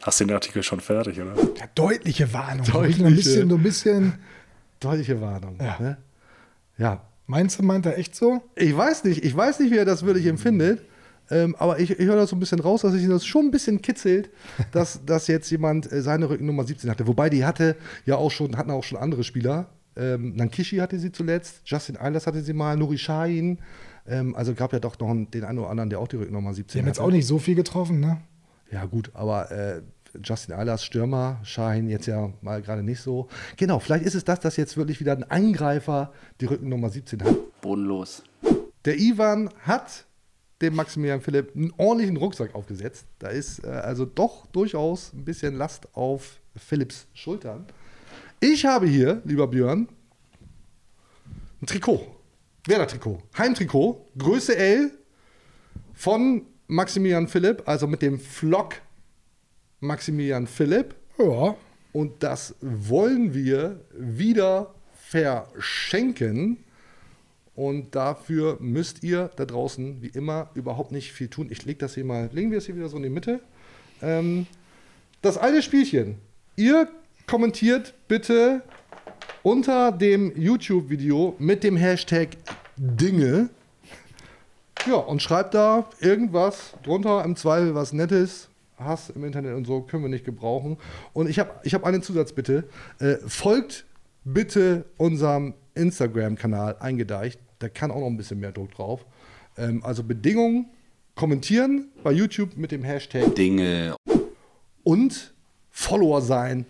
[0.02, 1.36] Hast du den Artikel schon fertig, oder?
[1.58, 2.66] Ja, deutliche Warnung.
[2.66, 3.06] Deutliche.
[3.06, 4.14] Ein bisschen, ein bisschen.
[4.80, 5.58] Deutliche Warnung.
[5.60, 5.78] Ja.
[5.80, 5.98] Ne?
[6.78, 7.02] ja.
[7.28, 8.42] Meinst du, meint er echt so?
[8.56, 10.84] Ich weiß nicht, ich weiß nicht, wie er das wirklich empfindet.
[11.32, 13.52] Ähm, aber ich, ich höre das so ein bisschen raus, dass sich das schon ein
[13.52, 14.30] bisschen kitzelt,
[14.72, 17.08] dass, dass jetzt jemand äh, seine Rückennummer 17 hatte.
[17.08, 19.70] Wobei die hatte ja auch schon, hatten auch schon andere Spieler.
[19.96, 23.58] Ähm, Nankishi hatte sie zuletzt, Justin Eilers hatte sie mal, Nuri Sahin.
[24.08, 26.74] Ähm, also gab ja doch noch den einen oder anderen, der auch die Rückennummer 17
[26.74, 27.08] Die haben jetzt hatte.
[27.08, 28.22] auch nicht so viel getroffen, ne?
[28.72, 29.82] Ja, gut, aber äh,
[30.24, 33.28] Justin Eilers, Stürmer, Shahin jetzt ja mal gerade nicht so.
[33.58, 37.62] Genau, vielleicht ist es das, dass jetzt wirklich wieder ein Angreifer die Rückennummer 17 hat.
[37.62, 38.24] Bodenlos.
[38.86, 40.06] Der Ivan hat
[40.62, 43.08] dem Maximilian Philipp einen ordentlichen Rucksack aufgesetzt.
[43.20, 47.66] Da ist äh, also doch durchaus ein bisschen Last auf Philipps Schultern.
[48.40, 49.88] Ich habe hier, lieber Björn,
[51.62, 52.06] ein Trikot.
[52.68, 53.22] Werder-Trikot.
[53.38, 54.08] Heimtrikot.
[54.18, 54.92] Größe L
[55.94, 58.76] von Maximilian Philipp, also mit dem Flock
[59.86, 60.96] Maximilian Philipp.
[61.18, 61.56] Ja.
[61.94, 66.58] Und das wollen wir wieder verschenken.
[67.56, 71.48] Und dafür müsst ihr da draußen, wie immer, überhaupt nicht viel tun.
[71.50, 73.40] Ich lege das hier mal, legen wir es hier wieder so in die Mitte.
[74.02, 74.46] Ähm,
[75.22, 76.18] das alte Spielchen.
[76.58, 76.90] Ihr
[77.28, 78.62] kommentiert bitte
[79.42, 82.30] unter dem YouTube-Video mit dem Hashtag
[82.76, 83.50] Dinge.
[84.86, 88.50] Ja, und schreibt da irgendwas drunter, im Zweifel was Nettes.
[88.78, 90.78] Hass im Internet und so können wir nicht gebrauchen.
[91.14, 92.66] Und ich habe ich hab einen Zusatzbitte.
[93.00, 93.86] Äh, folgt
[94.24, 97.40] bitte unserem Instagram-Kanal eingedeicht.
[97.60, 99.06] Da kann auch noch ein bisschen mehr Druck drauf.
[99.58, 100.68] Ähm, also Bedingungen,
[101.16, 103.96] kommentieren bei YouTube mit dem Hashtag Dinge.
[104.84, 105.34] und
[105.72, 106.66] Follower sein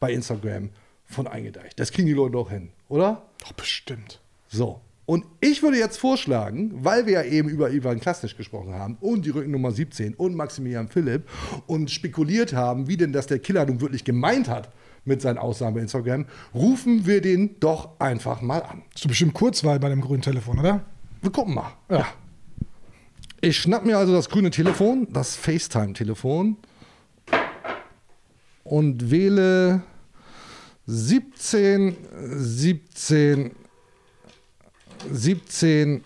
[0.00, 0.70] bei Instagram
[1.04, 1.78] von eingedeicht.
[1.78, 3.22] Das kriegen die Leute doch hin, oder?
[3.40, 4.20] Doch, bestimmt.
[4.48, 4.80] So.
[5.04, 9.26] Und ich würde jetzt vorschlagen, weil wir ja eben über Ivan Klasnic gesprochen haben und
[9.26, 11.24] die Rückennummer 17 und Maximilian Philipp
[11.66, 14.72] und spekuliert haben, wie denn das der Killer nun wirklich gemeint hat
[15.04, 18.82] mit seinen Aussagen bei Instagram, rufen wir den doch einfach mal an.
[18.94, 20.84] Ist doch bestimmt Kurzwahl bei dem grünen Telefon, oder?
[21.20, 21.72] Wir gucken mal.
[21.88, 22.06] Ja.
[23.40, 26.56] Ich schnapp mir also das grüne Telefon, das FaceTime-Telefon
[28.62, 29.82] und wähle
[30.86, 33.50] 17, 17,
[35.10, 36.04] 17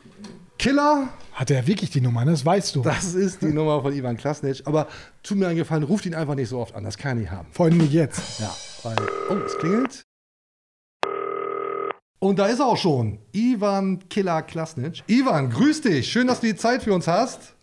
[0.58, 1.08] Killer.
[1.32, 2.30] Hat er wirklich die Nummer, ne?
[2.30, 2.82] das weißt du.
[2.82, 4.62] Das ist die Nummer von Ivan Klasnic.
[4.64, 4.86] Aber
[5.22, 6.82] tut mir einen Gefallen, ruft ihn einfach nicht so oft an.
[6.84, 7.48] Das kann er nicht haben.
[7.52, 8.40] Vor allem nicht jetzt.
[8.40, 8.96] Ja, weil.
[9.28, 10.02] Oh, es klingelt.
[12.18, 13.18] Und da ist er auch schon.
[13.32, 15.02] Ivan Killer Klasnic.
[15.06, 16.10] Ivan, grüß dich.
[16.10, 17.54] Schön, dass du die Zeit für uns hast.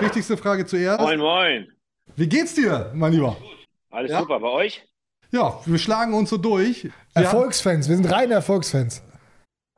[0.00, 1.00] Wichtigste Frage zuerst.
[1.00, 1.68] Moin, moin.
[2.16, 3.36] Wie geht's dir, mein Lieber?
[3.90, 4.18] Alles Ja?
[4.20, 4.84] super bei euch?
[5.30, 6.84] Ja, wir schlagen uns so durch.
[6.84, 9.02] Wir Erfolgsfans, wir sind reine Erfolgsfans.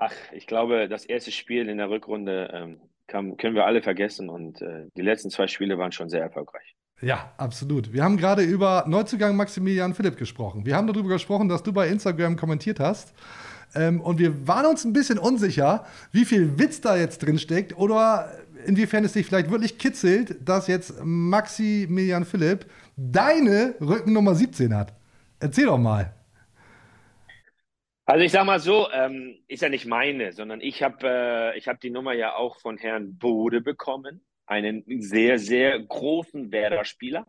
[0.01, 4.31] Ach, ich glaube, das erste Spiel in der Rückrunde ähm, kann, können wir alle vergessen
[4.31, 6.75] und äh, die letzten zwei Spiele waren schon sehr erfolgreich.
[7.03, 7.93] Ja, absolut.
[7.93, 10.65] Wir haben gerade über Neuzugang Maximilian Philipp gesprochen.
[10.65, 13.13] Wir haben darüber gesprochen, dass du bei Instagram kommentiert hast.
[13.75, 17.77] Ähm, und wir waren uns ein bisschen unsicher, wie viel Witz da jetzt drin steckt
[17.77, 18.33] oder
[18.65, 22.65] inwiefern es dich vielleicht wirklich kitzelt, dass jetzt Maximilian Philipp
[22.97, 24.95] deine Rückennummer 17 hat.
[25.41, 26.15] Erzähl doch mal.
[28.11, 31.81] Also ich sag mal so, ähm, ist ja nicht meine, sondern ich habe äh, hab
[31.81, 37.25] die Nummer ja auch von Herrn Bode bekommen, einen sehr, sehr großen Werder-Spieler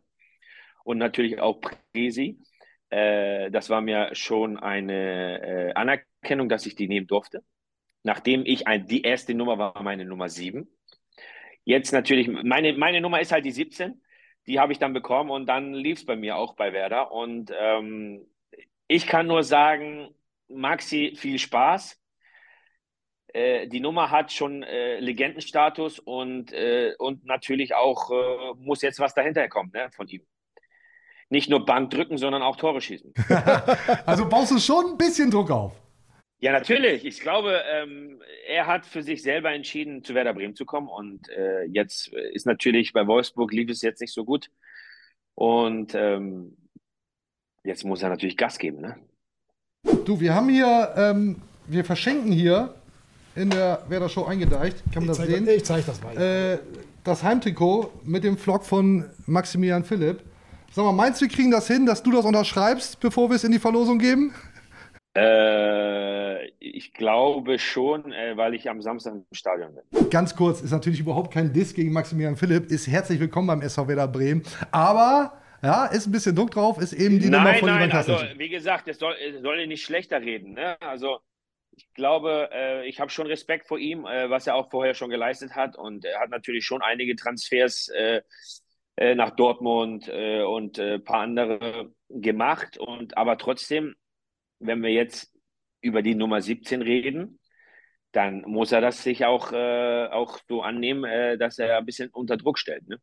[0.84, 2.40] und natürlich auch Presi.
[2.90, 7.44] Äh, das war mir schon eine äh, Anerkennung, dass ich die nehmen durfte.
[8.02, 10.68] Nachdem ich ein, die erste Nummer war meine Nummer 7.
[11.64, 14.02] Jetzt natürlich, meine, meine Nummer ist halt die 17.
[14.48, 17.12] Die habe ich dann bekommen und dann lief es bei mir auch bei Werder.
[17.12, 18.26] Und ähm,
[18.88, 20.16] ich kann nur sagen,
[20.54, 21.98] Maxi, viel Spaß.
[23.34, 29.00] Äh, die Nummer hat schon äh, Legendenstatus und, äh, und natürlich auch äh, muss jetzt
[29.00, 30.26] was dahinter kommen ne, von ihm.
[31.30, 33.14] Nicht nur Bank drücken, sondern auch Tore schießen.
[34.06, 35.72] Also baust du schon ein bisschen Druck auf.
[36.40, 37.06] Ja, natürlich.
[37.06, 40.90] Ich glaube, ähm, er hat für sich selber entschieden, zu Werder Bremen zu kommen.
[40.90, 44.50] Und äh, jetzt ist natürlich bei Wolfsburg lief es jetzt nicht so gut.
[45.36, 46.58] Und ähm,
[47.64, 48.82] jetzt muss er natürlich Gas geben.
[48.82, 48.98] Ne?
[50.06, 51.38] Du, wir haben hier, ähm,
[51.68, 52.74] wir verschenken hier
[53.36, 54.78] in der Werder Show eingedeicht.
[54.94, 55.48] Kann man Ich das zeig, sehen?
[55.48, 56.18] ich zeig das mal.
[56.18, 56.58] äh,
[57.04, 60.22] das Heimtrikot mit dem Vlog von Maximilian Philipp.
[60.74, 63.44] Sag mal, meinst du, wir kriegen das hin, dass du das unterschreibst, bevor wir es
[63.44, 64.34] in die Verlosung geben?
[65.18, 70.10] Äh, ich glaube schon, äh, weil ich am Samstag im Stadion bin.
[70.10, 73.88] Ganz kurz, ist natürlich überhaupt kein Diss gegen Maximilian Philipp, ist herzlich willkommen beim SV
[73.90, 74.44] Werder Bremen.
[74.72, 77.92] Aber, ja, ist ein bisschen Druck drauf, ist eben die Nummer Nein, von Ivan nein,
[77.92, 78.40] also Klasnic.
[78.40, 80.54] wie gesagt, es soll, es soll nicht schlechter reden.
[80.54, 80.80] Ne?
[80.82, 81.20] Also
[81.72, 85.10] ich glaube, äh, ich habe schon Respekt vor ihm, äh, was er auch vorher schon
[85.10, 85.78] geleistet hat.
[85.78, 88.22] Und er hat natürlich schon einige Transfers äh,
[88.98, 92.78] äh, nach Dortmund äh, und ein äh, paar andere gemacht.
[92.78, 93.96] Und aber trotzdem,
[94.60, 95.34] wenn wir jetzt
[95.82, 97.40] über die Nummer 17 reden,
[98.12, 102.60] dann muss er das sich auch, auch so annehmen, dass er ein bisschen unter Druck
[102.60, 102.86] stellt.
[102.90, 102.98] Ne?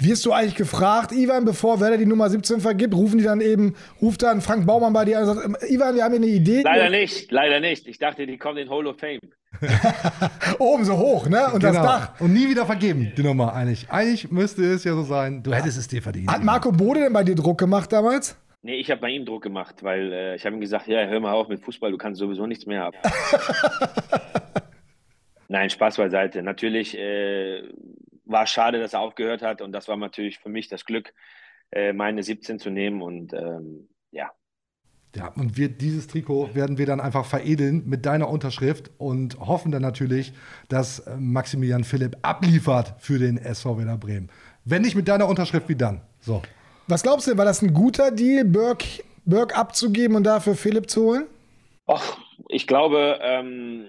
[0.00, 3.74] Wirst du eigentlich gefragt, Ivan, bevor Werder die Nummer 17 vergibt, rufen die dann eben,
[4.00, 6.26] ruft dann Frank Baumann bei dir an und sagt, ähm, Ivan, wir haben hier eine
[6.26, 6.62] Idee.
[6.62, 7.88] Leider nicht, leider nicht.
[7.88, 9.18] Ich dachte, die kommen in Hall of Fame.
[10.60, 11.48] Oben so hoch, ne?
[11.52, 11.84] Und das Genau.
[11.84, 12.20] Dach.
[12.20, 13.90] Und nie wieder vergeben, die Nummer eigentlich.
[13.90, 16.30] Eigentlich müsste es ja so sein, du hättest es dir verdient.
[16.30, 18.36] Hat Marco Bode denn bei dir Druck gemacht damals?
[18.62, 21.18] Nee, ich habe bei ihm Druck gemacht, weil äh, ich habe ihm gesagt, ja, hör
[21.18, 22.96] mal auf mit Fußball, du kannst sowieso nichts mehr haben.
[25.48, 26.42] Nein, Spaß beiseite.
[26.42, 27.62] Natürlich, äh,
[28.28, 31.12] war schade, dass er aufgehört hat und das war natürlich für mich das Glück,
[31.70, 34.30] äh, meine 17 zu nehmen und ähm, ja.
[35.16, 39.72] Ja, und wir, dieses Trikot werden wir dann einfach veredeln mit deiner Unterschrift und hoffen
[39.72, 40.32] dann natürlich,
[40.68, 44.30] dass äh, Maximilian Philipp abliefert für den SV Werder Bremen.
[44.64, 46.02] Wenn nicht mit deiner Unterschrift, wie dann?
[46.20, 46.42] So.
[46.86, 51.04] Was glaubst du, war das ein guter Deal, Burke, Burke abzugeben und dafür Philipp zu
[51.04, 51.26] holen?
[51.86, 53.86] Och, ich glaube, ähm,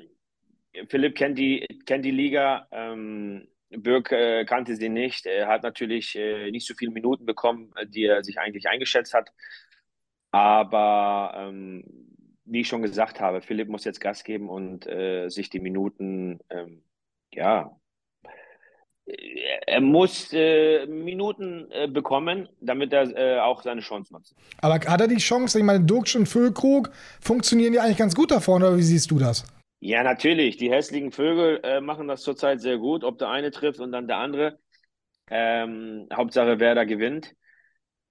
[0.88, 2.67] Philipp kennt die, kennt die Liga.
[2.71, 5.25] Ähm, Birk äh, kannte sie nicht.
[5.25, 9.32] Er hat natürlich äh, nicht so viele Minuten bekommen, die er sich eigentlich eingeschätzt hat.
[10.32, 11.84] Aber ähm,
[12.45, 16.39] wie ich schon gesagt habe, Philipp muss jetzt Gas geben und äh, sich die Minuten,
[16.49, 16.84] ähm,
[17.34, 17.75] ja,
[19.65, 24.36] er muss äh, Minuten äh, bekommen, damit er äh, auch seine Chance nutzt.
[24.62, 25.58] Aber hat er die Chance?
[25.58, 29.10] Ich meine, Dirk und Füllkrug funktionieren ja eigentlich ganz gut da vorne, oder wie siehst
[29.10, 29.45] du das?
[29.82, 30.58] Ja, natürlich.
[30.58, 34.08] Die hässlichen Vögel äh, machen das zurzeit sehr gut, ob der eine trifft und dann
[34.08, 34.60] der andere.
[35.30, 37.36] Ähm, Hauptsache, wer da gewinnt.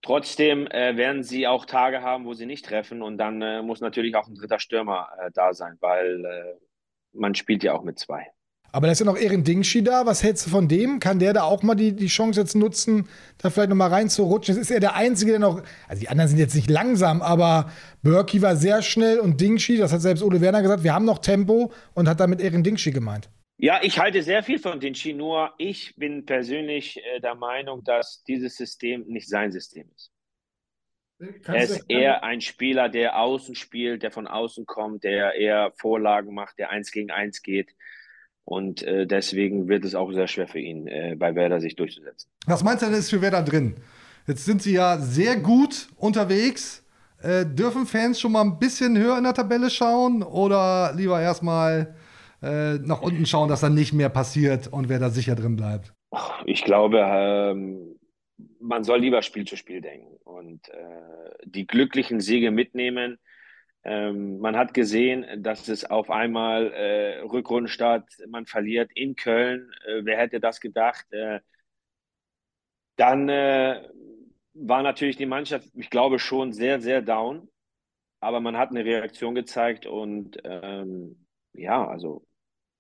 [0.02, 3.81] Trotzdem äh, werden sie auch Tage haben, wo sie nicht treffen und dann äh, muss
[3.81, 6.54] natürlich auch ein dritter Stürmer äh, da sein, weil äh,
[7.12, 8.28] man spielt ja auch mit zwei.
[8.70, 10.04] Aber da ist ja noch Erin Dingshi da.
[10.04, 11.00] Was hältst du von dem?
[11.00, 14.54] Kann der da auch mal die, die Chance jetzt nutzen, da vielleicht noch mal reinzurutschen?
[14.54, 15.62] Das ist er der Einzige, der noch.
[15.88, 19.92] Also die anderen sind jetzt nicht langsam, aber Berkey war sehr schnell und Dingshi, das
[19.92, 23.31] hat selbst Ole Werner gesagt, wir haben noch Tempo und hat damit Erin Dingshi gemeint.
[23.57, 28.22] Ja, ich halte sehr viel von Dingshi, nur ich bin persönlich äh, der Meinung, dass
[28.22, 30.12] dieses System nicht sein System ist.
[31.46, 36.33] Er ist eher ein Spieler, der außen spielt, der von außen kommt, der eher Vorlagen
[36.33, 37.74] macht, der eins gegen eins geht.
[38.48, 42.30] Und äh, deswegen wird es auch sehr schwer für ihn, äh, bei Werder sich durchzusetzen.
[42.46, 43.74] Was meinst du denn, ist für Werder drin?
[44.26, 46.82] Jetzt sind sie ja sehr gut unterwegs.
[47.22, 51.94] Äh, dürfen Fans schon mal ein bisschen höher in der Tabelle schauen oder lieber erstmal
[52.42, 55.92] äh, nach unten schauen, dass dann nicht mehr passiert und wer da sicher drin bleibt?
[56.46, 57.98] Ich glaube, ähm,
[58.61, 60.72] man soll lieber Spiel zu Spiel denken und äh,
[61.44, 63.18] die glücklichen Siege mitnehmen
[63.84, 69.70] ähm, man hat gesehen, dass es auf einmal äh, Rückrundenstart, man verliert in Köln.
[69.86, 71.06] Äh, wer hätte das gedacht?
[71.12, 71.40] Äh,
[72.96, 73.88] dann äh,
[74.54, 77.48] war natürlich die Mannschaft, ich glaube, schon sehr, sehr down.
[78.20, 82.26] Aber man hat eine Reaktion gezeigt und ähm, ja, also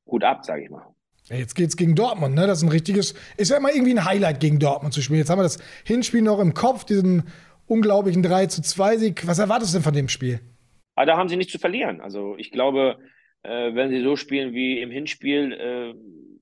[0.04, 0.94] gut ab, sage ich mal.
[1.26, 2.46] Jetzt geht's gegen Dortmund, ne?
[2.46, 5.20] Das ist ein richtiges, ist ja immer irgendwie ein Highlight gegen Dortmund zu spielen.
[5.20, 7.28] Jetzt haben wir das Hinspiel noch im Kopf, diesen
[7.66, 9.26] unglaublichen 3 zu 2 Sieg.
[9.26, 10.40] Was erwartest du denn von dem Spiel?
[10.98, 12.00] Aber da haben sie nichts zu verlieren.
[12.00, 12.98] Also ich glaube,
[13.44, 15.94] äh, wenn sie so spielen wie im Hinspiel, äh,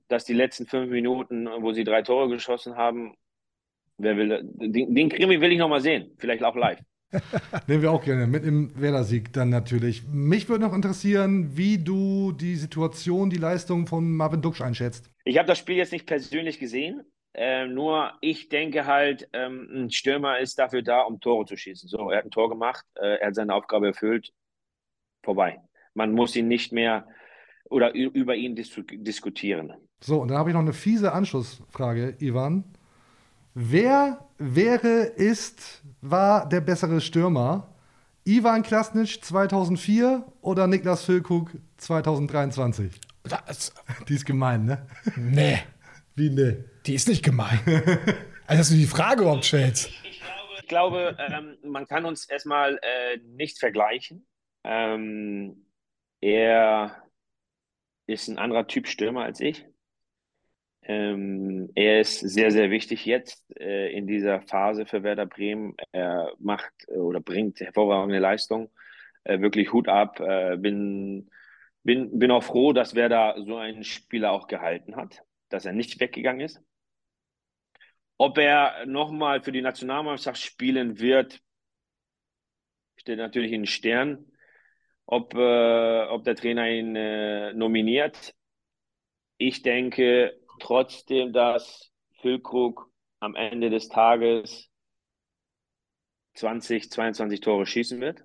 [0.09, 3.13] dass die letzten fünf Minuten, wo sie drei Tore geschossen haben,
[3.99, 6.81] wer will, den, den Krimi will ich noch mal sehen, vielleicht auch live.
[7.67, 10.05] Nehmen wir auch gerne mit im Werder-Sieg dann natürlich.
[10.11, 15.11] Mich würde noch interessieren, wie du die Situation, die Leistung von Marvin Duksch einschätzt.
[15.27, 17.03] Ich habe das Spiel jetzt nicht persönlich gesehen,
[17.35, 21.91] äh, nur ich denke halt, ähm, ein Stürmer ist dafür da, um Tore zu schießen.
[21.91, 24.33] So, er hat ein Tor gemacht, äh, er hat seine Aufgabe erfüllt
[25.27, 25.61] vorbei.
[25.93, 27.07] Man muss ihn nicht mehr
[27.69, 29.75] oder über ihn dis diskutieren.
[30.01, 32.65] So, und dann habe ich noch eine fiese Anschlussfrage, Ivan.
[33.55, 37.69] Wer wäre, ist, war der bessere Stürmer?
[38.25, 42.93] Ivan Klasnic 2004 oder Niklas Füllkrug 2023?
[43.25, 43.73] Das,
[44.09, 44.87] die ist gemein, ne?
[45.17, 45.59] Nee.
[46.15, 46.65] Wie ne?
[46.87, 47.61] Die ist nicht gemein.
[48.47, 49.91] also, dass du die Frage überhaupt stellst.
[50.05, 54.27] Ich glaube, ich glaube ähm, man kann uns erstmal äh, nicht vergleichen.
[54.67, 55.65] Ähm,
[56.21, 57.05] er
[58.07, 59.65] ist ein anderer Typ Stürmer als ich.
[60.83, 65.75] Ähm, er ist sehr, sehr wichtig jetzt äh, in dieser Phase für Werder Bremen.
[65.93, 68.73] Er macht äh, oder bringt hervorragende Leistung.
[69.25, 70.19] Äh, wirklich Hut ab.
[70.21, 71.31] Äh, bin,
[71.85, 76.01] bin, bin auch froh, dass Werder so einen Spieler auch gehalten hat, dass er nicht
[76.01, 76.61] weggegangen ist.
[78.19, 81.41] Ob er nochmal für die Nationalmannschaft spielen wird,
[82.97, 84.33] steht natürlich in den Sternen
[85.07, 88.35] ob, äh, ob der Trainer ihn äh, nominiert.
[89.39, 91.91] Ich denke trotzdem, dass
[92.21, 92.91] Füllkrug
[93.21, 94.71] am Ende des Tages
[96.35, 98.25] 20, 22 Tore schießen wird.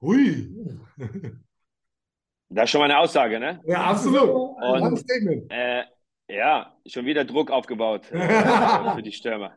[0.00, 0.78] Hui.
[2.52, 3.60] Das ist schon mal eine Aussage, ne?
[3.64, 4.28] Ja, absolut.
[4.28, 5.04] Und,
[5.52, 5.84] äh,
[6.26, 8.18] ja, schon wieder Druck aufgebaut äh,
[8.96, 9.56] für die Stürmer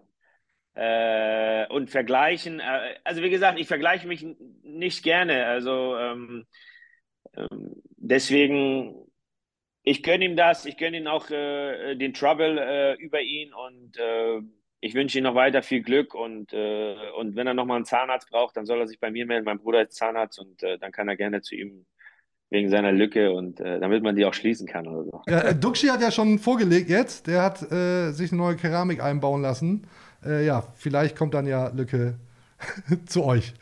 [0.75, 2.59] äh, und vergleichen.
[2.59, 4.25] Äh, also wie gesagt, ich vergleiche mich
[4.63, 5.45] nicht gerne.
[5.45, 6.45] Also ähm,
[7.35, 8.95] ähm, deswegen,
[9.83, 10.65] ich gönne ihm das.
[10.65, 14.41] Ich gönne ihm auch äh, den Trouble äh, über ihn und äh,
[14.79, 18.29] ich wünsche ihm noch weiter viel Glück und, äh, und wenn er nochmal einen Zahnarzt
[18.29, 19.45] braucht, dann soll er sich bei mir melden.
[19.45, 21.85] Mein Bruder ist Zahnarzt und dann kann er gerne zu ihm
[22.54, 25.21] wegen seiner Lücke und äh, damit man die auch schließen kann oder so.
[25.27, 27.25] Ja, Duxi hat ja schon vorgelegt jetzt.
[27.27, 29.87] Der hat äh, sich eine neue Keramik einbauen lassen.
[30.26, 32.19] Äh, ja, vielleicht kommt dann ja Lücke
[33.06, 33.54] zu euch.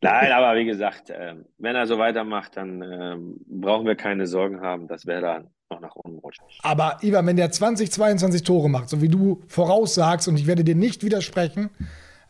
[0.00, 4.60] Nein, aber wie gesagt, ähm, wenn er so weitermacht, dann ähm, brauchen wir keine Sorgen
[4.60, 6.44] haben, dass wir da noch nach unten rutschen.
[6.62, 10.62] Aber Ivan, wenn der 20, 22 Tore macht, so wie du voraussagst, und ich werde
[10.64, 11.70] dir nicht widersprechen,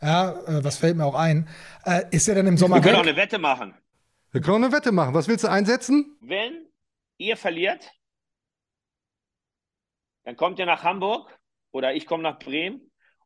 [0.01, 1.47] ja, äh, was fällt mir auch ein,
[1.85, 3.09] äh, ist er dann im Sommer Wir können auch weg?
[3.09, 3.73] eine Wette machen.
[4.31, 5.13] Wir können eine Wette machen.
[5.13, 6.17] Was willst du einsetzen?
[6.21, 6.65] Wenn
[7.17, 7.91] ihr verliert,
[10.23, 11.37] dann kommt ihr nach Hamburg
[11.71, 12.84] oder ich komme nach Bremen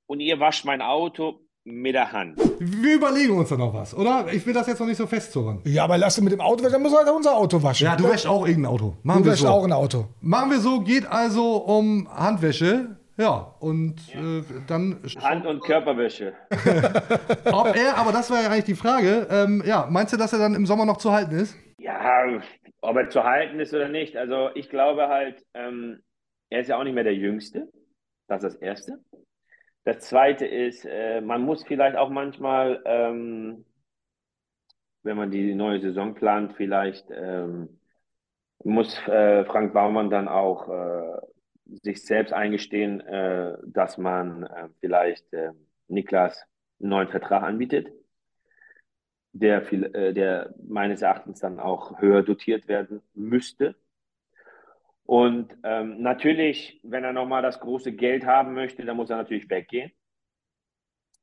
[0.09, 2.39] und ihr wascht mein Auto mit der Hand.
[2.59, 4.25] Wir überlegen uns da noch was, oder?
[4.33, 5.61] Ich will das jetzt noch nicht so festzurren.
[5.65, 7.85] Ja, aber lass du mit dem Auto waschen, dann muss halt unser Auto waschen.
[7.85, 8.95] Ja, du wäschst auch irgendein Auto.
[9.03, 9.49] Machen Du wir wäschst so.
[9.49, 10.07] auch ein Auto.
[10.21, 12.97] Machen wir so, geht also um Handwäsche.
[13.17, 14.99] Ja, und Äh, dann.
[15.21, 16.33] Hand- und Körperwäsche.
[17.51, 19.27] Ob er, aber das war ja eigentlich die Frage.
[19.29, 21.55] Ähm, ja, meinst du, dass er dann im Sommer noch zu halten ist?
[21.77, 21.99] Ja,
[22.81, 24.15] ob er zu halten ist oder nicht.
[24.15, 25.99] Also ich glaube halt, ähm,
[26.49, 27.67] er ist ja auch nicht mehr der Jüngste.
[28.27, 28.93] Das ist das Erste.
[29.89, 33.65] Das Zweite ist, äh, man muss vielleicht auch manchmal, ähm,
[35.01, 37.79] wenn man die neue Saison plant, vielleicht ähm,
[38.63, 41.21] muss äh, Frank Baumann dann auch äh,
[41.81, 45.53] sich selbst eingestehen, äh, dass man äh, vielleicht äh,
[45.87, 46.39] Niklas
[46.79, 47.91] einen neuen Vertrag anbietet
[49.31, 53.75] der, viel, der meines Erachtens dann auch höher dotiert werden müsste.
[55.09, 59.49] Und ähm, natürlich, wenn er nochmal das große Geld haben möchte, dann muss er natürlich
[59.49, 59.91] weggehen.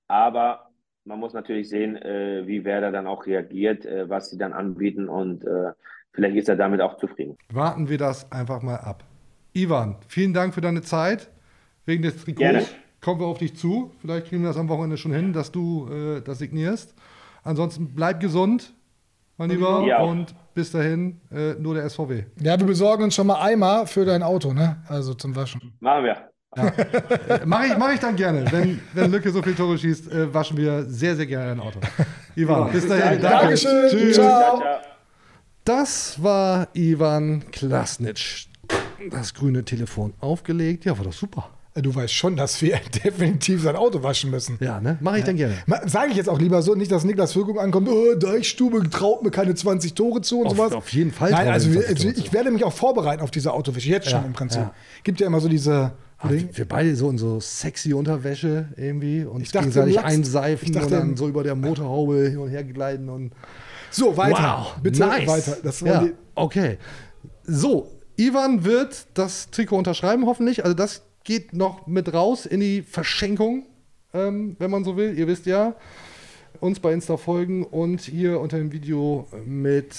[0.09, 0.70] Aber
[1.05, 5.09] man muss natürlich sehen, äh, wie Werder dann auch reagiert, äh, was sie dann anbieten
[5.09, 5.70] und äh,
[6.12, 7.37] vielleicht ist er damit auch zufrieden.
[7.53, 9.05] Warten wir das einfach mal ab.
[9.53, 11.30] Ivan, vielen Dank für deine Zeit.
[11.84, 12.66] Wegen des Trikots Gerne.
[13.01, 13.93] kommen wir auf dich zu.
[14.01, 16.93] Vielleicht kriegen wir das am Wochenende schon hin, dass du äh, das signierst.
[17.45, 18.74] Ansonsten bleib gesund,
[19.37, 19.84] mein Lieber.
[19.87, 20.01] Ja.
[20.03, 22.24] Und bis dahin äh, nur der SVW.
[22.41, 24.82] Ja, wir besorgen uns schon mal Eimer für dein Auto, ne?
[24.89, 25.74] Also zum Waschen.
[25.80, 26.16] Machen wir.
[27.45, 28.51] Mache ich, mach ich dann gerne.
[28.51, 31.80] Wenn, wenn Lücke so viele Tore schießt, äh, waschen wir sehr, sehr gerne ein Auto.
[32.34, 33.20] Ivan, bis dahin.
[33.20, 33.28] Danke.
[33.28, 33.91] Dankeschön.
[33.91, 34.14] Tschüss.
[34.14, 34.59] Ciao.
[34.59, 34.78] Ciao.
[35.64, 38.47] Das war Ivan Klasnitsch.
[39.11, 40.84] Das grüne Telefon aufgelegt.
[40.84, 41.51] Ja, war doch super.
[41.82, 44.56] Du weißt schon, dass wir definitiv sein Auto waschen müssen.
[44.60, 44.96] Ja, ne?
[45.00, 45.54] Mache ich dann gerne.
[45.86, 49.30] Sage ich jetzt auch lieber so, nicht, dass Niklas Füllkrug ankommt, oh, Deichstube traut mir
[49.30, 50.72] keine 20 Tore zu und Auf- sowas.
[50.72, 53.22] auf jeden Fall Nein, also, wir wir, ihm 20 also ich werde mich auch vorbereiten
[53.22, 54.60] auf diese Autowäsche, jetzt schon Ja, im Prinzip.
[54.62, 54.74] ja.
[55.04, 55.92] Gibt ja immer so diese.
[56.18, 60.64] Ah, wir, beide so in so sexy Unterwäsche irgendwie und Ich dachte, gegenseitig Lachs- einseifen
[60.68, 63.32] ich dachte, und dann so über der Motorhaube hin und her gleiten und
[63.90, 64.60] So, weiter.
[64.60, 65.28] wow, Bitte nice.
[65.28, 65.58] weiter.
[65.62, 66.78] Das ja, okay.
[67.44, 70.64] So, Ivan wird das Trikot unterschreiben hoffentlich.
[70.64, 73.66] Also das geht noch mit raus in die Verschenkung,
[74.14, 75.18] ähm, wenn man so will.
[75.18, 75.74] Ihr wisst ja,
[76.60, 79.94] uns bei Insta folgen und hier unter dem Video mit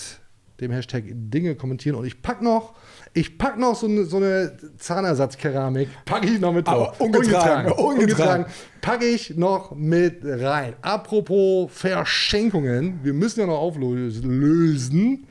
[0.61, 1.97] dem Hashtag Dinge kommentieren.
[1.97, 2.73] Und ich pack noch,
[3.13, 6.95] ich pack noch so eine, so eine Zahnersatzkeramik, packe ich noch mit drauf.
[6.95, 8.45] Aber ungetragen, ungetragen.
[8.81, 10.75] Packe ich noch mit rein.
[10.81, 15.27] Apropos Verschenkungen, wir müssen ja noch auflösen,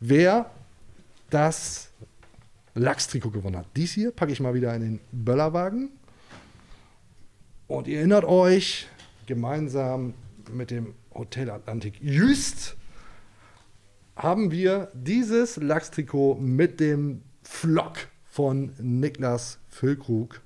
[0.00, 0.50] wer
[1.30, 1.90] das
[2.74, 3.66] Lachstrikot gewonnen hat.
[3.76, 5.90] Dies hier packe ich mal wieder in den Böllerwagen.
[7.66, 8.88] Und ihr erinnert euch,
[9.26, 10.14] gemeinsam
[10.52, 12.76] mit dem Hotel Atlantik Jüst
[14.16, 20.40] haben wir dieses Lachstrikot mit dem Flock von Niklas Füllkrug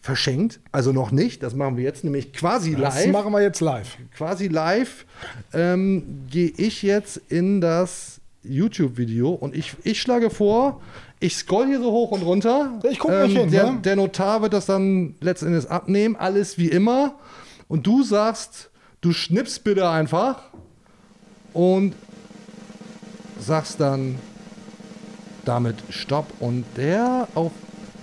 [0.00, 0.60] verschenkt.
[0.70, 3.96] Also noch nicht, das machen wir jetzt nämlich quasi das live machen wir jetzt live.
[4.14, 5.06] quasi live
[5.54, 10.80] ähm, gehe ich jetzt in das YouTube-Video und ich, ich schlage vor,
[11.20, 12.78] ich scroll hier so hoch und runter.
[12.90, 13.80] Ich guck nicht hin, der, ne?
[13.82, 17.14] der Notar wird das dann letztendlich abnehmen, alles wie immer.
[17.68, 18.70] Und du sagst,
[19.00, 20.42] du schnippst bitte einfach
[21.52, 21.94] und
[23.38, 24.18] sagst dann
[25.44, 26.26] damit Stopp.
[26.40, 27.52] Und der auf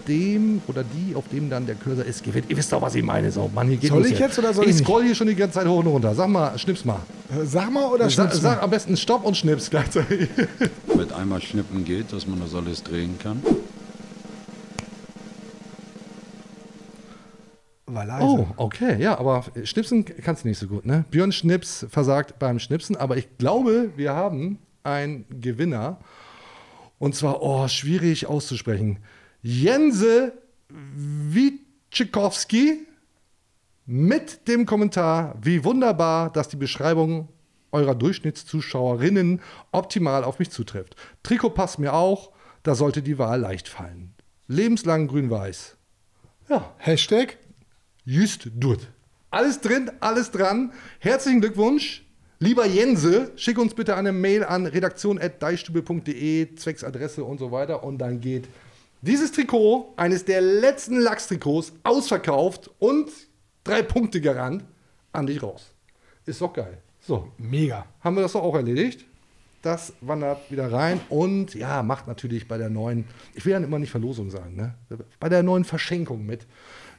[0.07, 2.49] dem oder die, auf dem dann der Cursor ist, gewinnt.
[2.49, 3.31] Ihr wisst doch, was ich meine.
[3.31, 4.85] So, Mann, hier geht Soll ich jetzt oder soll ich ich nicht?
[4.85, 6.13] scroll hier schon die ganze Zeit hoch und runter.
[6.15, 6.99] Sag mal, schnips mal.
[7.29, 8.63] Äh, Sag mal oder Sag, schnippst sag du?
[8.63, 10.29] am besten Stopp und schnips gleichzeitig.
[10.95, 13.41] Mit einmal schnippen geht, dass man das alles drehen kann.
[17.87, 18.23] War leise.
[18.25, 21.03] Oh, okay, ja, aber schnipsen kannst du nicht so gut, ne?
[21.11, 25.97] Björn Schnips versagt beim Schnipsen, aber ich glaube, wir haben einen Gewinner.
[26.99, 28.99] Und zwar, oh, schwierig auszusprechen.
[29.41, 30.33] Jense
[30.69, 32.85] Witschikowski
[33.85, 37.29] mit dem Kommentar, wie wunderbar, dass die Beschreibung
[37.71, 40.95] eurer Durchschnittszuschauerinnen optimal auf mich zutrifft.
[41.23, 42.31] Trikot passt mir auch,
[42.63, 44.13] da sollte die Wahl leicht fallen.
[44.47, 45.77] Lebenslang grün-weiß.
[46.49, 47.37] Ja, Hashtag?
[48.05, 48.89] Just Durt.
[49.29, 50.73] Alles drin, alles dran.
[50.99, 52.05] Herzlichen Glückwunsch.
[52.39, 57.83] Lieber Jense, schick uns bitte eine Mail an redaktion.deichstube.de, zwecks Adresse und so weiter.
[57.83, 58.47] Und dann geht
[59.01, 63.09] dieses Trikot, eines der letzten Lachs-Trikots, ausverkauft und
[63.63, 64.63] drei Punkte garant
[65.11, 65.73] an dich raus.
[66.25, 66.77] Ist doch geil.
[66.99, 67.85] So, Mega.
[68.01, 69.05] haben wir das doch auch erledigt.
[69.63, 73.77] Das wandert wieder rein und ja, macht natürlich bei der neuen, ich will ja immer
[73.77, 74.73] nicht Verlosung sagen, ne?
[75.19, 76.47] bei der neuen Verschenkung mit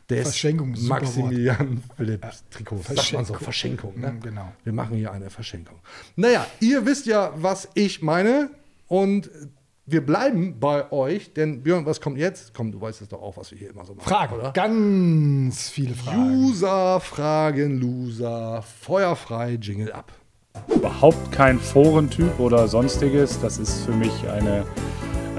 [0.08, 2.86] des Verschenkung, Maximilian Philipps Trikots.
[2.86, 3.98] Sagt man so, Verschenkung.
[3.98, 4.12] Ne?
[4.12, 4.52] Mm, genau.
[4.64, 5.78] Wir machen hier eine Verschenkung.
[6.16, 8.50] Naja, ihr wisst ja, was ich meine
[8.88, 9.30] und
[9.92, 12.54] wir bleiben bei euch, denn Björn, was kommt jetzt?
[12.54, 14.34] Komm, du weißt es doch auch, was wir hier immer so machen, Fragen.
[14.34, 14.52] oder?
[14.52, 16.42] Ganz viele Fragen.
[16.42, 20.12] Loser, Fragen, Loser, feuerfrei, Jingle ab.
[20.74, 23.40] überhaupt kein Forentyp oder sonstiges.
[23.40, 24.64] Das ist für mich eine,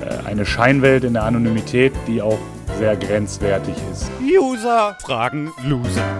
[0.01, 2.39] äh, eine Scheinwelt in der Anonymität, die auch
[2.79, 4.09] sehr grenzwertig ist.
[4.21, 6.17] User fragen Loser.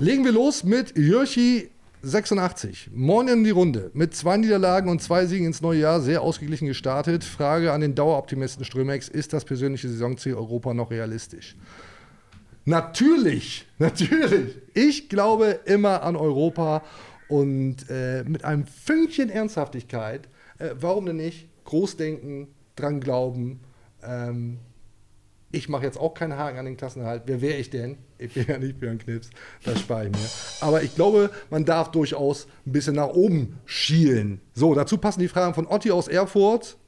[0.00, 1.70] Legen wir los mit Jürchi
[2.02, 2.90] 86.
[2.92, 3.92] Moin in die Runde.
[3.94, 7.22] Mit zwei Niederlagen und zwei Siegen ins neue Jahr sehr ausgeglichen gestartet.
[7.22, 11.56] Frage an den Daueroptimisten Strömex: Ist das persönliche Saisonziel Europa noch realistisch?
[12.64, 14.58] Natürlich, natürlich.
[14.74, 16.82] Ich glaube immer an Europa
[17.28, 20.28] und äh, mit einem Fünkchen Ernsthaftigkeit.
[20.58, 21.48] Äh, warum denn nicht?
[21.64, 23.60] Großdenken, dran glauben.
[24.02, 24.58] Ähm,
[25.52, 27.22] ich mache jetzt auch keinen Haken an den Klassenerhalt.
[27.26, 27.98] Wer wäre ich denn?
[28.18, 29.30] Ich bin ja nicht Björn Knips.
[29.64, 30.28] Das spare ich mir.
[30.60, 34.40] Aber ich glaube, man darf durchaus ein bisschen nach oben schielen.
[34.54, 36.78] So, dazu passen die Fragen von Otti aus Erfurt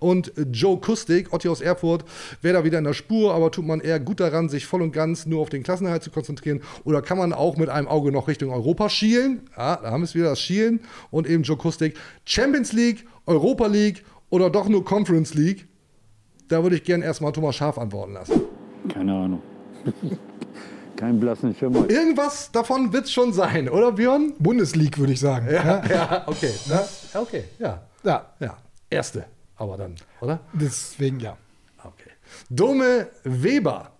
[0.00, 2.04] und Joe Kustik, Otti aus Erfurt,
[2.42, 4.92] wäre da wieder in der Spur, aber tut man eher gut daran, sich voll und
[4.92, 6.60] ganz nur auf den Klassenerhalt zu konzentrieren?
[6.84, 9.42] Oder kann man auch mit einem Auge noch Richtung Europa schielen?
[9.56, 10.80] Ja, da haben wir es wieder, das Schielen.
[11.10, 15.67] Und eben Joe Kustik, Champions League, Europa League oder doch nur Conference League?
[16.48, 18.40] Da würde ich gerne erstmal Thomas Schaf antworten lassen.
[18.92, 19.42] Keine Ahnung.
[20.96, 21.88] Kein blassen Schimmer.
[21.88, 24.32] Irgendwas davon wird es schon sein, oder Björn?
[24.38, 25.46] Bundesliga, würde ich sagen.
[25.48, 26.50] Ja, ja okay.
[26.68, 27.82] Das, okay, ja.
[28.02, 28.32] Ja.
[28.40, 28.56] Ja,
[28.90, 29.26] erste,
[29.56, 30.40] aber dann, oder?
[30.52, 31.36] Deswegen ja.
[31.84, 32.10] Okay.
[32.50, 33.92] Dome Weber.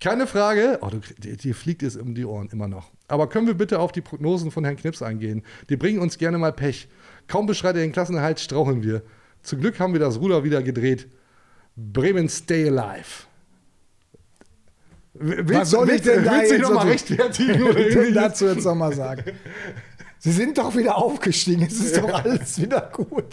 [0.00, 0.78] Keine Frage.
[0.80, 2.90] Oh, du, dir, dir fliegt es um die Ohren immer noch.
[3.08, 5.42] Aber können wir bitte auf die Prognosen von Herrn Knips eingehen?
[5.68, 6.88] Die bringen uns gerne mal Pech.
[7.26, 9.02] Kaum beschreitet er den Klassenerhalt, straucheln wir.
[9.42, 11.08] Zum Glück haben wir das Ruder wieder gedreht.
[11.76, 13.26] Bremen stay alive.
[15.14, 17.62] W- Was soll ich denn da willst jetzt noch mal dazu- rechtfertigen?
[17.68, 19.24] Oder denn dazu jetzt nochmal sagen?
[20.18, 21.62] Sie sind doch wieder aufgestiegen.
[21.66, 23.24] Es ist doch alles wieder gut.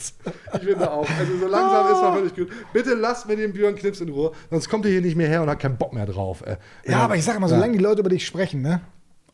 [0.55, 1.07] Ich finde auch.
[1.19, 2.49] Also so langsam ist man völlig gut.
[2.73, 5.41] Bitte lasst mir den Björn Knips in Ruhe, sonst kommt er hier nicht mehr her
[5.43, 6.41] und hat keinen Bock mehr drauf.
[6.41, 7.55] Äh, Ja, er- aber ich sage mal, Ja.
[7.55, 8.81] solange die Leute über dich sprechen, ne?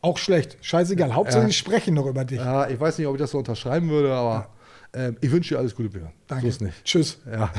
[0.02, 0.58] Auch schlecht.
[0.62, 1.16] Scheißegal.
[1.16, 1.48] Hauptsache, Ja.
[1.48, 2.38] die sprechen noch über dich.
[2.40, 4.50] Ja, ich weiß nicht, ob ich das so unterschreiben würde, aber
[4.96, 6.12] ähm, ich wünsche dir alles Gute, Björn.
[6.28, 6.52] Danke.
[6.52, 6.84] So nicht.
[6.84, 7.20] Tschüss.
[7.32, 7.52] Ja.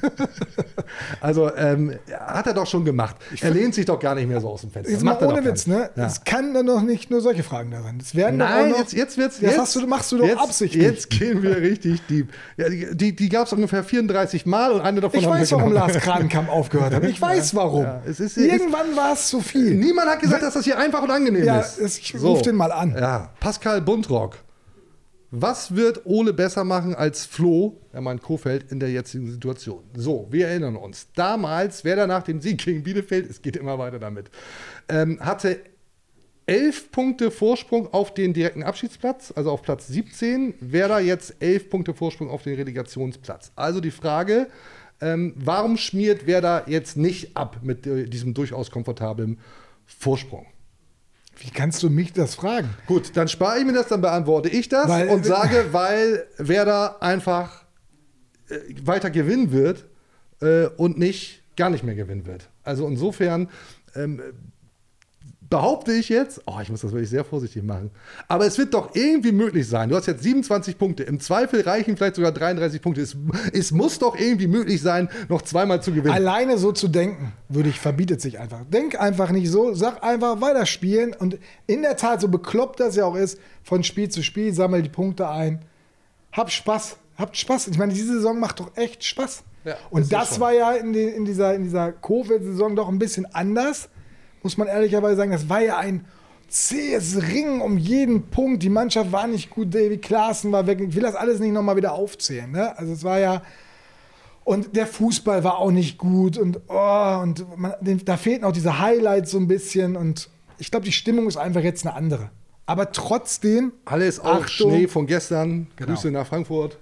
[1.20, 3.16] also ähm, hat er doch schon gemacht.
[3.40, 4.92] Er lehnt sich doch gar nicht mehr so aus dem Fenster.
[4.92, 5.90] Jetzt mal Macht ohne Witz, ne?
[5.96, 6.06] Ja.
[6.06, 7.98] Es kann dann doch nicht nur solche Fragen da sein.
[8.00, 9.40] Es werden Nein, auch noch, jetzt, jetzt wird's.
[9.40, 10.82] Das jetzt, hast du, machst du doch jetzt, absichtlich.
[10.82, 12.28] Jetzt gehen wir richtig deep.
[12.56, 15.72] Ja, die die, die gab es ungefähr 34 Mal und eine davon ich weiß, warum.
[15.72, 17.04] Lars Kranenkamp aufgehört hat.
[17.04, 17.84] Ich weiß, warum.
[17.84, 19.74] Ja, es ist- Irgendwann war es zu viel.
[19.74, 21.78] Niemand hat gesagt, dass das hier einfach und angenehm Ja, ist.
[21.78, 22.94] es- ich ruf den mal an.
[22.98, 24.36] Ja, Pascal Buntrock.
[25.34, 29.82] Was wird Ole besser machen als Flo, er meint Kofeld, in der jetzigen Situation?
[29.96, 31.06] So, wir erinnern uns.
[31.14, 34.30] Damals, wer da nach dem Sieg gegen Bielefeld, es geht immer weiter damit,
[34.90, 35.58] ähm, hatte
[36.44, 40.52] elf Punkte Vorsprung auf den direkten Abschiedsplatz, also auf Platz 17.
[40.60, 43.52] Werder jetzt elf Punkte Vorsprung auf den Relegationsplatz.
[43.56, 44.48] Also die Frage,
[45.00, 49.38] ähm, warum schmiert Werder jetzt nicht ab mit äh, diesem durchaus komfortablen
[49.86, 50.44] Vorsprung?
[51.44, 52.70] Wie kannst du mich das fragen?
[52.86, 57.02] Gut, dann spare ich mir das, dann beantworte ich das Weil- und sage, weil Werder
[57.02, 57.64] einfach
[58.48, 59.86] äh, weiter gewinnen wird
[60.40, 62.48] äh, und nicht gar nicht mehr gewinnen wird.
[62.62, 63.48] Also insofern
[63.96, 64.22] ähm,
[65.52, 67.90] behaupte ich jetzt, oh, ich muss das wirklich sehr vorsichtig machen,
[68.26, 69.90] aber es wird doch irgendwie möglich sein.
[69.90, 73.02] Du hast jetzt 27 Punkte, im Zweifel reichen vielleicht sogar 33 Punkte.
[73.02, 73.14] Es,
[73.52, 76.14] es muss doch irgendwie möglich sein, noch zweimal zu gewinnen.
[76.14, 78.60] Alleine so zu denken, würde ich, verbietet sich einfach.
[78.70, 81.36] Denk einfach nicht so, sag einfach weiterspielen und
[81.66, 84.88] in der Tat, so bekloppt das ja auch ist, von Spiel zu Spiel, sammel die
[84.88, 85.60] Punkte ein.
[86.32, 87.68] Hab Spaß, habt Spaß.
[87.68, 89.42] Ich meine, diese Saison macht doch echt Spaß.
[89.64, 93.26] Ja, und das war ja in, den, in dieser, in dieser Covid-Saison doch ein bisschen
[93.34, 93.90] anders,
[94.42, 95.32] muss man ehrlicherweise sagen.
[95.32, 96.04] Das war ja ein
[96.48, 98.62] zähes Ringen um jeden Punkt.
[98.62, 100.80] Die Mannschaft war nicht gut, David Klaassen war weg.
[100.80, 102.50] Ich will das alles nicht nochmal wieder aufzählen.
[102.50, 102.76] Ne?
[102.78, 103.42] Also es war ja,
[104.44, 107.74] und der Fußball war auch nicht gut und, oh, und man,
[108.04, 110.28] da fehlten auch diese Highlights so ein bisschen und
[110.58, 112.30] ich glaube, die Stimmung ist einfach jetzt eine andere.
[112.66, 114.46] Aber trotzdem, Alles auch.
[114.46, 115.66] Schnee von gestern.
[115.76, 115.92] Genau.
[115.92, 116.78] Grüße nach Frankfurt.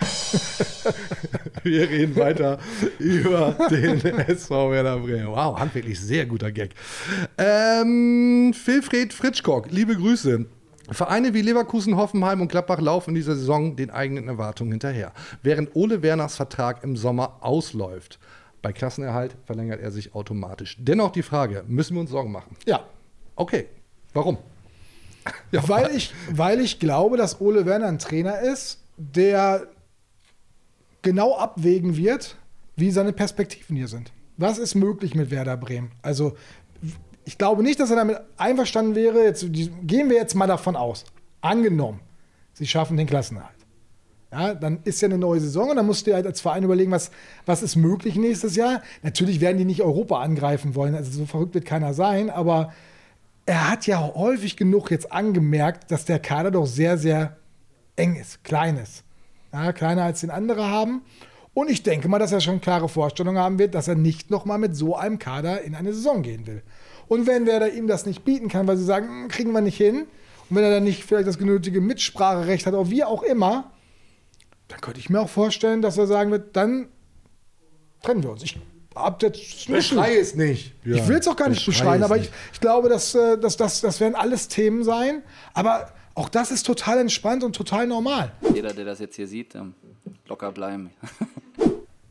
[1.62, 2.58] Wir reden weiter
[2.98, 5.28] über den SV Werder Bremen.
[5.28, 6.74] Wow, handwerklich sehr guter Gag.
[7.38, 10.46] Ähm, Wilfried Fritschkock, liebe Grüße.
[10.90, 15.76] Vereine wie Leverkusen, Hoffenheim und Gladbach laufen in dieser Saison den eigenen Erwartungen hinterher, während
[15.76, 18.18] Ole Werners Vertrag im Sommer ausläuft.
[18.62, 20.76] Bei Klassenerhalt verlängert er sich automatisch.
[20.78, 22.56] Dennoch die Frage, müssen wir uns Sorgen machen?
[22.66, 22.84] Ja.
[23.36, 23.66] Okay,
[24.12, 24.38] warum?
[25.52, 29.66] Ja, weil, ich, weil ich glaube, dass Ole Werner ein Trainer ist, der
[31.02, 32.36] genau abwägen wird,
[32.76, 34.12] wie seine Perspektiven hier sind.
[34.36, 35.90] Was ist möglich mit Werder Bremen?
[36.02, 36.34] Also,
[37.24, 39.24] ich glaube nicht, dass er damit einverstanden wäre.
[39.24, 41.04] Jetzt, gehen wir jetzt mal davon aus.
[41.40, 42.00] Angenommen,
[42.54, 43.54] sie schaffen den Klassenerhalt.
[44.32, 46.92] Ja, dann ist ja eine neue Saison und dann musst du halt als Verein überlegen,
[46.92, 47.10] was,
[47.46, 48.82] was ist möglich nächstes Jahr.
[49.02, 52.72] Natürlich werden die nicht Europa angreifen wollen, also so verrückt wird keiner sein, aber
[53.44, 57.38] er hat ja häufig genug jetzt angemerkt, dass der Kader doch sehr, sehr
[57.96, 59.02] eng ist, klein ist.
[59.52, 61.02] Ja, kleiner als den andere haben.
[61.52, 64.58] Und ich denke mal, dass er schon klare Vorstellungen haben wird, dass er nicht nochmal
[64.58, 66.62] mit so einem Kader in eine Saison gehen will.
[67.08, 69.76] Und wenn Werder ihm das nicht bieten kann, weil sie sagen, hm, kriegen wir nicht
[69.76, 70.06] hin,
[70.48, 73.72] und wenn er dann nicht vielleicht das genötige Mitspracherecht hat, oder wie auch immer,
[74.68, 76.88] dann könnte ich mir auch vorstellen, dass er sagen wird, dann
[78.02, 78.42] trennen wir uns.
[78.42, 78.58] Ich
[78.94, 80.74] hab jetzt es nicht.
[80.84, 83.38] ich will es auch gar nicht Beschrei beschreien, es aber ich, ich glaube, dass, äh,
[83.38, 85.22] dass, dass, das werden alles Themen sein.
[85.54, 88.32] Aber auch das ist total entspannt und total normal.
[88.54, 89.74] Jeder, der das jetzt hier sieht, ähm,
[90.26, 90.90] locker bleiben.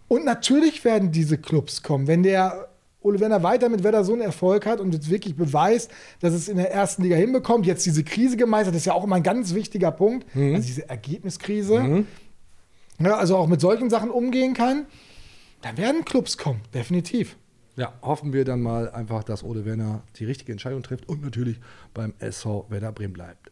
[0.08, 2.08] Und natürlich werden diese Clubs kommen.
[2.08, 2.70] Wenn der
[3.02, 6.48] Ole Werner weiter mit Werder so einen Erfolg hat und jetzt wirklich beweist, dass es
[6.50, 9.24] in der ersten Liga hinbekommt, jetzt diese Krise gemeistert, das ist ja auch immer ein
[9.24, 10.56] ganz wichtiger Punkt, Mhm.
[10.56, 12.06] also diese Ergebniskrise,
[13.00, 14.88] ja, also auch mit solchen Sachen umgehen kann,
[15.62, 17.38] dann werden Clubs kommen, definitiv.
[17.76, 21.60] Ja, hoffen wir dann mal einfach, dass Ole Werner die richtige Entscheidung trifft und natürlich
[21.94, 23.50] beim SV Werder Bremen bleibt.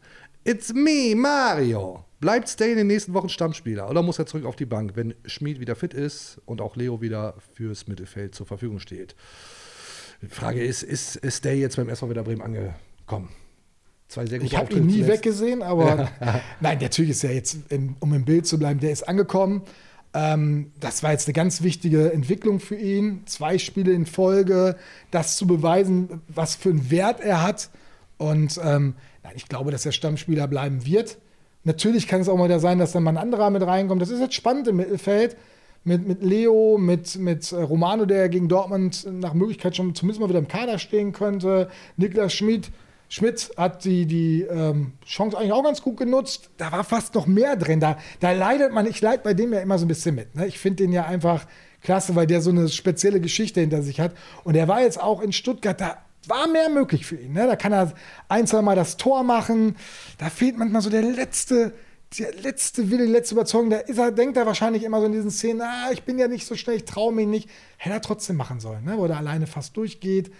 [0.48, 2.06] It's me, Mario.
[2.20, 5.12] Bleibt Stay in den nächsten Wochen Stammspieler oder muss er zurück auf die Bank, wenn
[5.26, 9.14] Schmid wieder fit ist und auch Leo wieder fürs Mittelfeld zur Verfügung steht?
[10.22, 13.28] Die Frage ist, ist, ist Stay jetzt beim SV Werder Bremen angekommen?
[14.08, 15.10] Zwei sehr gute Ich habe ihn nie zuletzt.
[15.10, 16.10] weggesehen, aber
[16.62, 17.58] nein, natürlich ist er jetzt,
[18.00, 19.60] um im Bild zu bleiben, der ist angekommen.
[20.14, 23.20] Ähm, das war jetzt eine ganz wichtige Entwicklung für ihn.
[23.26, 24.76] Zwei Spiele in Folge,
[25.10, 27.68] das zu beweisen, was für einen Wert er hat.
[28.16, 28.94] Und ähm,
[29.28, 31.18] nein, ich glaube, dass er Stammspieler bleiben wird.
[31.64, 34.00] Natürlich kann es auch mal wieder sein, dass dann mal ein anderer mit reinkommt.
[34.00, 35.36] Das ist jetzt spannend im Mittelfeld.
[35.84, 40.28] Mit, mit Leo, mit, mit äh, Romano, der gegen Dortmund nach Möglichkeit schon zumindest mal
[40.28, 41.70] wieder im Kader stehen könnte.
[41.96, 42.70] Niklas Schmid,
[43.08, 46.50] Schmidt hat die, die ähm, Chance eigentlich auch ganz gut genutzt.
[46.56, 47.80] Da war fast noch mehr drin.
[47.80, 50.34] Da, da leidet man, ich leide bei dem ja immer so ein bisschen mit.
[50.34, 50.46] Ne?
[50.46, 51.46] Ich finde den ja einfach
[51.82, 54.14] klasse, weil der so eine spezielle Geschichte hinter sich hat.
[54.42, 57.32] Und er war jetzt auch in Stuttgart, da war mehr möglich für ihn.
[57.32, 57.46] Ne?
[57.46, 57.92] Da kann er
[58.28, 59.76] ein, zwei Mal das Tor machen.
[60.18, 61.72] Da fehlt manchmal so der letzte,
[62.18, 63.70] der letzte Wille, die letzte Überzeugung.
[63.70, 66.28] Da ist er, denkt er wahrscheinlich immer so in diesen Szenen, ah, ich bin ja
[66.28, 67.48] nicht so schnell, ich traue mich nicht.
[67.76, 68.98] Hätte er trotzdem machen sollen, ne?
[68.98, 70.30] wo er alleine fast durchgeht.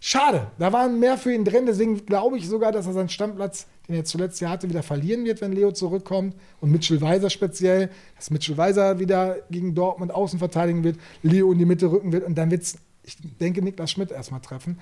[0.00, 1.66] Schade, da waren mehr für ihn drin.
[1.66, 5.24] Deswegen glaube ich sogar, dass er seinen Stammplatz, den er zuletzt ja hatte, wieder verlieren
[5.24, 6.36] wird, wenn Leo zurückkommt.
[6.60, 11.58] Und Mitchell Weiser speziell, dass Mitchell Weiser wieder gegen Dortmund außen verteidigen wird, Leo in
[11.58, 12.24] die Mitte rücken wird.
[12.24, 14.78] Und dann wird es, ich denke, Niklas Schmidt erstmal treffen.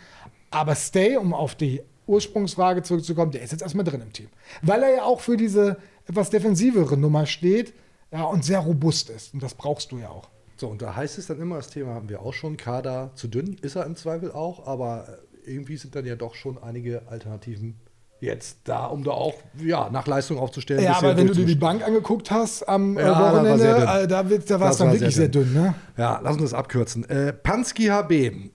[0.55, 4.29] Aber Stay, um auf die Ursprungsfrage zurückzukommen, der ist jetzt erstmal drin im Team.
[4.63, 7.73] Weil er ja auch für diese etwas defensivere Nummer steht
[8.13, 9.35] ja, und sehr robust ist.
[9.35, 10.29] Und das brauchst du ja auch.
[10.57, 13.27] So, und da heißt es dann immer, das Thema haben wir auch schon, Kader zu
[13.27, 17.75] dünn, ist er im Zweifel auch, aber irgendwie sind dann ja doch schon einige Alternativen
[18.21, 20.83] jetzt da, um da auch ja, nach Leistung aufzustellen.
[20.83, 23.65] Ja, aber wenn du dir die Bank angeguckt hast am äh, Ja, da war Wochenende,
[23.65, 23.83] dünn.
[23.83, 25.53] äh, da, da es dann wirklich sehr sehr dünn.
[25.53, 25.75] ne?
[25.97, 27.09] Ja, lass uns das abkürzen.
[27.09, 28.51] Äh, Pansky HB,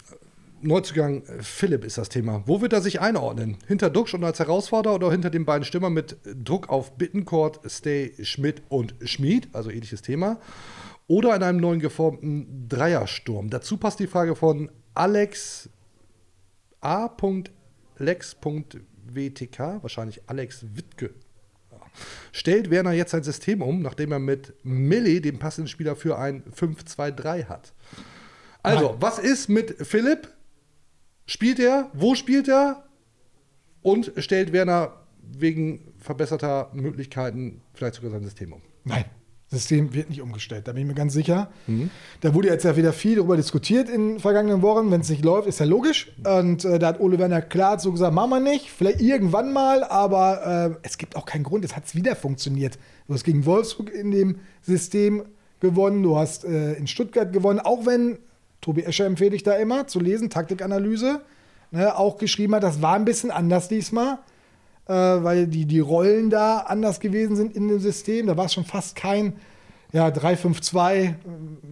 [0.62, 2.43] Neuzugang äh, Philipp ist das Thema.
[2.45, 3.57] Wo wird er sich einordnen?
[3.68, 8.14] Hinter Duxch und als Herausforderer oder hinter den beiden Stimmern mit Druck auf Bittencourt, Stay,
[8.24, 10.39] Schmidt und Schmid, also ähnliches Thema?
[11.07, 13.49] Oder in einem neuen geformten Dreiersturm?
[13.49, 15.70] Dazu passt die Frage von Alex
[16.82, 17.60] A.lex.wtk,
[19.82, 21.12] wahrscheinlich Alex Wittke.
[22.32, 26.43] Stellt Werner jetzt sein System um, nachdem er mit Milli den passenden Spieler für ein
[26.43, 27.74] 5-2-3 hat?
[28.62, 30.30] Also, was ist mit Philipp?
[31.30, 31.92] Spielt er?
[31.94, 32.86] Wo spielt er?
[33.84, 38.62] Und stellt Werner wegen verbesserter Möglichkeiten vielleicht sogar sein System um?
[38.84, 39.06] Nein,
[39.46, 41.52] System wird nicht umgestellt, da bin ich mir ganz sicher.
[42.22, 44.90] Da wurde jetzt ja wieder viel darüber diskutiert in den vergangenen Wochen.
[44.90, 46.12] Wenn es nicht läuft, ist ja logisch.
[46.26, 49.84] Und äh, da hat Ole Werner klar so gesagt, machen wir nicht, vielleicht irgendwann mal,
[49.84, 52.80] aber äh, es gibt auch keinen Grund, es hat wieder funktioniert.
[53.08, 55.26] Du hast gegen Wolfsburg in dem System
[55.60, 58.18] gewonnen, du hast äh, in Stuttgart gewonnen, auch wenn,
[58.62, 61.22] Tobi Escher empfehle ich da immer zu lesen, Taktikanalyse,
[61.72, 64.20] ne, auch geschrieben hat, das war ein bisschen anders diesmal
[64.89, 68.26] äh, weil die, die Rollen da anders gewesen sind in dem System.
[68.26, 69.34] Da war es schon fast kein
[69.93, 71.14] ja, 3-5-2, äh,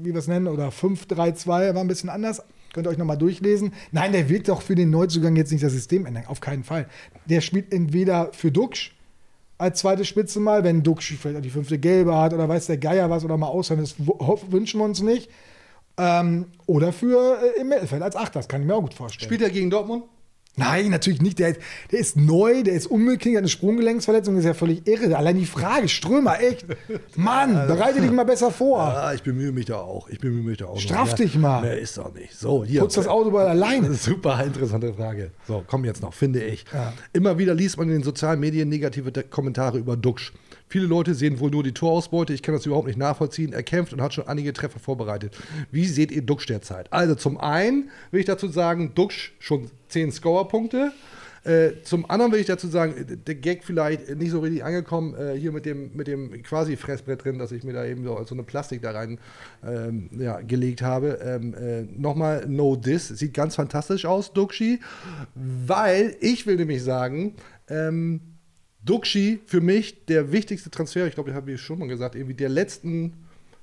[0.03, 2.43] wie wir es nennen, oder 5-3-2, war ein bisschen anders.
[2.73, 3.73] Könnt ihr euch nochmal durchlesen.
[3.91, 6.87] Nein, der wird doch für den Neuzugang jetzt nicht das System ändern, auf keinen Fall.
[7.25, 8.95] Der spielt entweder für Duxch
[9.57, 13.09] als zweite Spitze mal, wenn Duxch vielleicht die fünfte Gelbe hat oder weiß der Geier
[13.09, 15.31] was oder mal aushören, das wünschen wir uns nicht.
[15.97, 19.25] Ähm, oder für äh, im Mittelfeld als Achter, das kann ich mir auch gut vorstellen.
[19.25, 20.03] Spielt er gegen Dortmund?
[20.59, 21.37] Nein, natürlich nicht.
[21.37, 21.53] Der,
[21.91, 25.15] der ist neu, der ist unbeklingt, hat eine Sprunggelenksverletzung, das ist ja völlig irre.
[25.15, 26.65] Allein die Frage, Strömer, echt.
[27.15, 28.79] Mann, bereite dich mal besser vor.
[28.79, 30.09] Ja, ich bemühe mich da auch.
[30.09, 30.79] Ich bemühe mich da auch.
[30.79, 31.17] Straff noch.
[31.17, 31.61] dich mal.
[31.61, 32.33] Mehr ist doch nicht.
[32.33, 32.81] So, hier.
[32.81, 33.93] Putz das Auto mal alleine.
[33.93, 35.29] Super interessante Frage.
[35.47, 36.65] So, komm jetzt noch, finde ich.
[36.73, 36.91] Ja.
[37.13, 40.33] Immer wieder liest man in den sozialen Medien negative Kommentare über Duxch.
[40.67, 42.33] Viele Leute sehen wohl nur die Torausbeute.
[42.33, 43.53] Ich kann das überhaupt nicht nachvollziehen.
[43.53, 45.37] Er kämpft und hat schon einige Treffer vorbereitet.
[45.71, 46.91] Wie seht ihr Duxch derzeit?
[46.91, 50.91] Also zum einen will ich dazu sagen, Duxch schon 10 Scorerpunkte.
[51.47, 55.39] Äh, zum anderen will ich dazu sagen, der Gag vielleicht nicht so richtig angekommen, äh,
[55.39, 58.35] hier mit dem, mit dem quasi Fressbrett drin, dass ich mir da eben so, so
[58.35, 59.17] eine Plastik da rein
[59.65, 61.19] ähm, ja, gelegt habe.
[61.23, 64.81] Ähm, äh, Nochmal No Diss, sieht ganz fantastisch aus, Duxi,
[65.35, 67.35] weil ich will nämlich sagen,
[67.69, 68.19] ähm,
[68.87, 72.33] Duxi für mich der wichtigste Transfer, ich glaube, ich habe ich schon mal gesagt, irgendwie
[72.33, 73.13] der letzten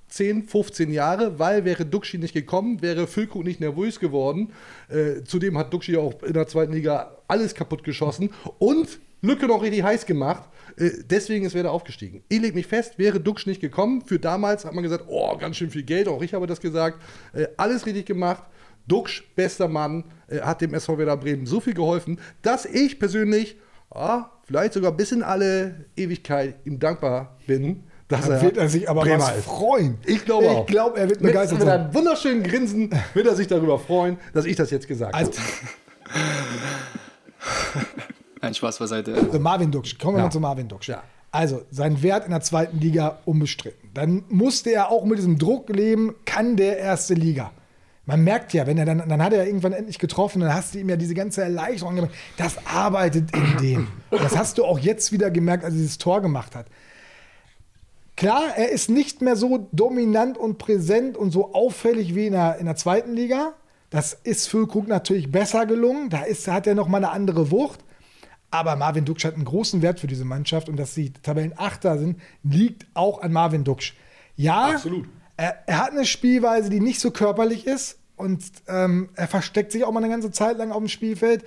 [0.08, 4.52] 10, 15 Jahre, weil wäre Duxi nicht gekommen, wäre Füllkrug nicht nervös geworden.
[4.88, 9.62] Äh, zudem hat Duxi auch in der zweiten Liga alles kaputt geschossen und Lücke noch
[9.62, 10.44] richtig heiß gemacht.
[10.76, 12.22] Äh, deswegen ist Werder aufgestiegen.
[12.28, 15.56] Ich lege mich fest, wäre Duxch nicht gekommen, für damals hat man gesagt, oh, ganz
[15.56, 17.00] schön viel Geld, auch ich habe das gesagt.
[17.32, 18.44] Äh, alles richtig gemacht.
[18.86, 23.56] Duxch, bester Mann, äh, hat dem SV Werder Bremen so viel geholfen, dass ich persönlich,
[23.94, 28.68] ah, vielleicht sogar bis in alle Ewigkeit ihm dankbar bin, dass Da er wird er
[28.68, 29.44] sich aber Bremer was ist.
[29.46, 29.98] freuen.
[30.06, 30.66] Ich glaube Ich auch.
[30.66, 31.80] glaube, er wird Mit, begeistert mit sein.
[31.80, 35.40] einem wunderschönen Grinsen wird er sich darüber freuen, dass ich das jetzt gesagt Also- habe.
[38.40, 39.14] Ein Spaß beiseite.
[39.14, 40.24] Also Marvin Duksch, kommen wir Ja.
[40.26, 40.88] mal zu Marvin Duksch.
[40.88, 41.02] Ja.
[41.30, 43.90] Also, sein Wert in der zweiten Liga unbestritten.
[43.94, 47.50] Dann musste er auch mit diesem Druck leben, kann der erste Liga.
[48.06, 50.78] Man merkt ja, wenn er dann, dann hat er irgendwann endlich getroffen, dann hast du
[50.78, 52.14] ihm ja diese ganze Erleichterung gemerkt.
[52.36, 53.88] Das arbeitet in dem.
[54.10, 56.66] Das hast du auch jetzt wieder gemerkt, als er dieses Tor gemacht hat.
[58.16, 62.58] Klar, er ist nicht mehr so dominant und präsent und so auffällig wie in der,
[62.58, 63.54] in der zweiten Liga.
[63.90, 66.10] Das ist Füllkrug natürlich besser gelungen.
[66.10, 67.80] Da ist, hat er noch mal eine andere Wucht.
[68.50, 72.20] Aber Marvin Duksch hat einen großen Wert für diese Mannschaft und dass sie Tabellenachter sind,
[72.44, 73.94] liegt auch an Marvin Duksch.
[74.36, 75.06] Ja, Absolut.
[75.36, 79.84] Er, er hat eine Spielweise, die nicht so körperlich ist und ähm, er versteckt sich
[79.84, 81.44] auch mal eine ganze Zeit lang auf dem Spielfeld.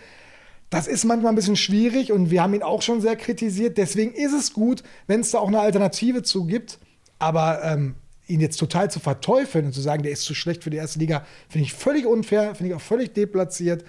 [0.69, 3.77] Das ist manchmal ein bisschen schwierig und wir haben ihn auch schon sehr kritisiert.
[3.77, 6.79] Deswegen ist es gut, wenn es da auch eine Alternative zu gibt.
[7.19, 7.95] Aber ähm,
[8.27, 10.99] ihn jetzt total zu verteufeln und zu sagen, der ist zu schlecht für die erste
[10.99, 13.85] Liga, finde ich völlig unfair, finde ich auch völlig deplatziert.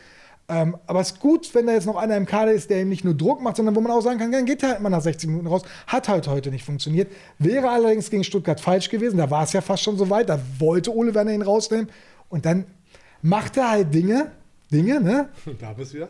[0.50, 2.88] Ähm, aber es ist gut, wenn da jetzt noch einer im Kader ist, der ihm
[2.88, 4.88] nicht nur Druck macht, sondern wo man auch sagen kann, dann geht er halt mal
[4.88, 5.62] nach 60 Minuten raus.
[5.86, 7.12] Hat halt heute nicht funktioniert.
[7.38, 9.18] Wäre allerdings gegen Stuttgart falsch gewesen.
[9.18, 10.30] Da war es ja fast schon so weit.
[10.30, 11.90] Da wollte Ole Werner ihn rausnehmen.
[12.30, 12.64] Und dann
[13.20, 14.30] macht er halt Dinge,
[14.72, 15.28] Dinge, ne?
[15.58, 16.08] Da bist du wieder.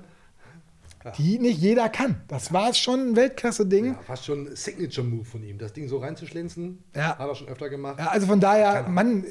[1.16, 2.20] die nicht jeder kann.
[2.28, 3.86] Das war schon ein Weltklasse-Ding.
[3.86, 6.78] Ja, fast schon ein Signature-Move von ihm, das Ding so reinzuschlinzen.
[6.94, 7.18] Ja.
[7.18, 7.98] Hat er schon öfter gemacht.
[7.98, 9.24] Ja, also von daher, Mann,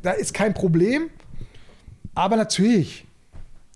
[0.00, 1.10] da ist kein Problem.
[2.14, 3.06] Aber natürlich,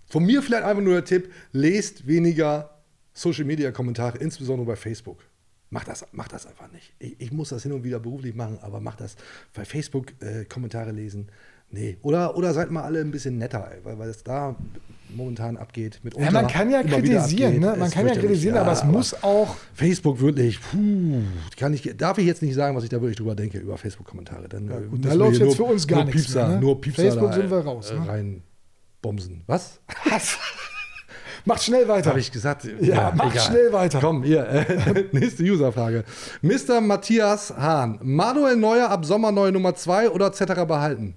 [0.07, 2.69] Von mir vielleicht einfach nur der Tipp: lest weniger
[3.13, 5.19] Social-Media-Kommentare, insbesondere bei Facebook.
[5.69, 6.93] Macht das, macht das einfach nicht.
[6.99, 9.15] Ich, ich muss das hin und wieder beruflich machen, aber macht das
[9.53, 11.27] bei Facebook äh, Kommentare lesen.
[11.71, 11.97] Nee.
[12.03, 14.55] Oder, oder seid mal alle ein bisschen netter, ey, weil, weil es da
[15.13, 15.99] momentan abgeht.
[16.03, 17.75] Mit ja, man kann ja kritisieren, ne?
[17.77, 19.55] man kann ja kritisieren, aber es muss auch.
[19.73, 21.23] Facebook wirklich, puh,
[21.57, 24.47] kann ich, darf ich jetzt nicht sagen, was ich da wirklich drüber denke über Facebook-Kommentare.
[24.47, 26.61] Dann äh, gut, da läuft jetzt nur- für uns gar nur nichts Piepser, mehr, ne?
[26.61, 28.07] Nur Piepser Facebook da, sind wir raus, äh, ne?
[28.07, 28.43] rein
[29.05, 29.43] bomsen.
[29.45, 29.79] Was?
[31.45, 32.09] Macht schnell weiter.
[32.09, 32.67] Habe ich gesagt?
[32.81, 33.99] Ja, mach schnell weiter.
[34.01, 36.03] Komm, hier, äh, nächste Userfrage.
[36.41, 36.81] Mr.
[36.81, 37.99] Matthias Hahn.
[38.01, 41.15] Manuel Neuer ab Sommer neue Nummer 2 oder Zetterer behalten?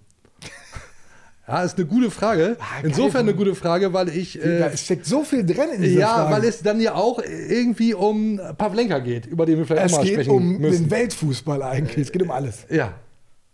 [1.47, 2.59] Ja, ist eine gute Frage.
[2.83, 4.39] Insofern eine gute Frage, weil ich.
[4.45, 6.35] Äh, steckt so viel drin in dieser ja, Frage.
[6.35, 10.03] weil es dann ja auch irgendwie um Pavlenka geht, über den wir vielleicht es mal
[10.05, 10.85] geht sprechen um müssen.
[10.85, 12.05] den Weltfußball eigentlich.
[12.05, 12.67] Es geht um alles.
[12.69, 12.93] Ja.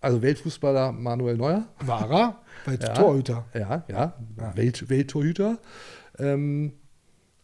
[0.01, 1.67] Also Weltfußballer Manuel Neuer.
[1.87, 2.44] War er?
[2.65, 2.89] Weil Ja.
[2.95, 3.45] Torhüter.
[3.55, 4.15] Ja, ja.
[4.55, 5.59] Welt, Welttorhüter.
[6.19, 6.73] Ähm,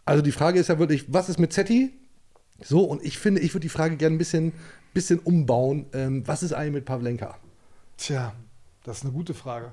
[0.04, 1.92] also die Frage ist ja wirklich, was ist mit Zetti?
[2.62, 4.52] So, und ich finde, ich würde die Frage gerne ein bisschen,
[4.92, 5.86] bisschen umbauen.
[5.92, 7.36] Ähm, was ist eigentlich mit Pavlenka?
[7.96, 8.32] Tja,
[8.84, 9.72] das ist eine gute Frage.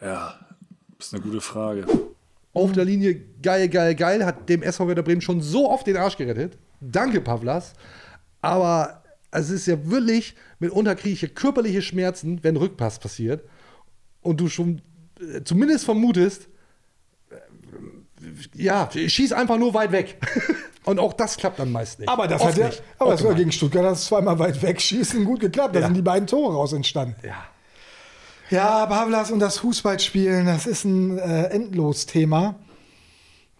[0.00, 0.34] Ja,
[0.98, 1.86] ist eine gute Frage.
[2.54, 5.96] Auf der Linie geil, geil, geil, hat dem SV Werder Bremen schon so oft den
[5.96, 6.58] Arsch gerettet.
[6.80, 7.72] Danke, Pavlas.
[8.40, 13.44] Aber es ist ja wirklich, mitunter kriege ich hier körperliche Schmerzen, wenn Rückpass passiert.
[14.22, 14.80] Und du schon
[15.20, 16.48] äh, zumindest vermutest,
[17.30, 17.34] äh,
[18.54, 20.18] ja, schieß einfach nur weit weg.
[20.84, 22.08] Und auch das klappt dann meist nicht.
[22.08, 22.82] Aber das Oft hat ja, nicht.
[22.98, 25.76] aber das war gegen Stuttgart, das zweimal weit wegschießen gut geklappt.
[25.76, 25.86] Da Ja.
[25.86, 27.14] sind die beiden Tore raus entstanden.
[27.24, 27.36] Ja.
[28.50, 32.56] Ja, Pavlas und das Fußballspielen, das ist ein äh, Endlos-Thema.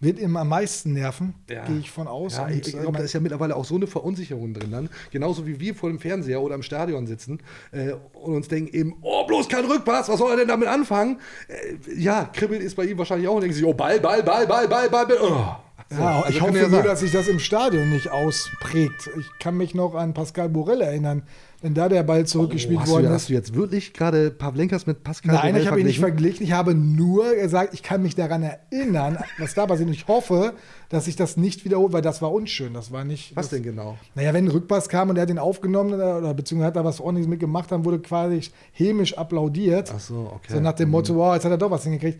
[0.03, 1.65] Wird ihm am meisten nerven, Ja.
[1.65, 2.37] gehe ich von aus.
[2.37, 4.71] Ja, Und, ich, ich äh, glaube, da ist ja mittlerweile auch so eine Verunsicherung drin
[4.71, 4.89] dann.
[5.11, 7.39] Genauso wie wir vor dem Fernseher oder im Stadion sitzen
[7.71, 11.19] äh, und uns denken eben, oh, bloß kein Rückpass, was soll er denn damit anfangen?
[11.47, 14.45] Äh, ja, kribbelt ist bei ihm wahrscheinlich auch und denken sich, oh, Ball, Ball, Ball,
[14.47, 15.17] Ball, Ball, Ball, Ball.
[15.21, 15.55] Oh.
[15.89, 19.09] So, ja, also ich hoffe ja nur, dass sich das im Stadion nicht ausprägt.
[19.19, 21.23] Ich kann mich noch an Pascal Borel erinnern,
[21.63, 23.13] wenn da der Ball zurückgespielt Oh, hast, worden du, ist.
[23.15, 26.43] hast du jetzt wirklich gerade Pavlenkas mit Pascal Nein, ich habe ihn nicht verglichen?
[26.45, 29.87] Ich habe nur gesagt, ich kann mich daran erinnern, was da passiert.
[29.87, 30.53] Und ich hoffe,
[30.89, 32.73] dass sich das nicht wiederholt, weil das war unschön.
[32.73, 33.35] Das war nicht.
[33.35, 33.97] Was das, denn genau?
[34.13, 36.85] Naja, wenn ein Rückpass kam und er hat den aufgenommen oder, oder beziehungsweise hat da
[36.85, 38.41] was ordentliches mitgemacht, dann wurde quasi
[38.73, 39.91] hämisch applaudiert.
[39.95, 40.53] Ach so, okay.
[40.53, 40.91] So nach dem Mhm.
[40.91, 42.19] Motto, wow, jetzt hat er doch was hingekriegt.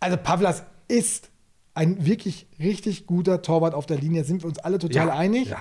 [0.00, 1.28] Also Pavlas ist
[1.74, 4.24] ein wirklich richtig guter Torwart auf der Linie.
[4.24, 5.48] Sind wir uns alle total Ja, einig.
[5.50, 5.58] ja.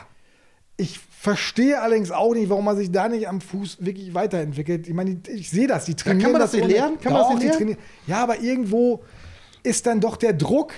[0.80, 4.88] Ich verstehe allerdings auch nicht, warum man sich da nicht am Fuß wirklich weiterentwickelt.
[4.88, 7.00] Ich meine, ich sehe das, die trainieren kann man das nicht ohne- lernen?
[7.02, 7.58] Kann man das nicht lernen?
[7.58, 9.04] trainieren- Ja, aber irgendwo
[9.64, 10.72] ist dann doch der Druck.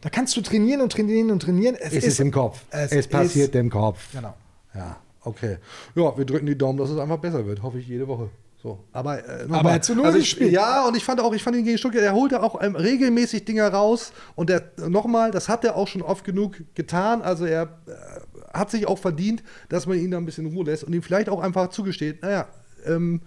[0.00, 1.76] Da kannst du trainieren und trainieren und trainieren.
[1.80, 2.62] Es ist im Kopf.
[2.70, 4.00] Es, ist- passiert im Kopf.
[4.12, 4.34] Genau.
[4.74, 5.58] Ja, okay.
[5.94, 7.62] Ja, wir drücken die Daumen, dass es einfach besser wird.
[7.62, 8.28] Hoffe ich jede Woche.
[8.60, 8.80] So.
[8.92, 9.46] Aber, äh.
[9.50, 10.50] Aber er hat zu Null also ich, gespielt.
[10.52, 13.44] Ja, und ich fand auch, ich fand ihn gegen Stuttgart, er holte auch ähm, regelmäßig
[13.44, 14.12] Dinger raus.
[14.34, 17.22] Und der nochmal, das hat er auch schon oft genug getan.
[17.22, 20.64] Also er äh, hat sich auch verdient, dass man ihn da ein bisschen in Ruhe
[20.64, 22.48] lässt und ihm vielleicht auch einfach zugesteht, naja,
[22.86, 23.20] ähm,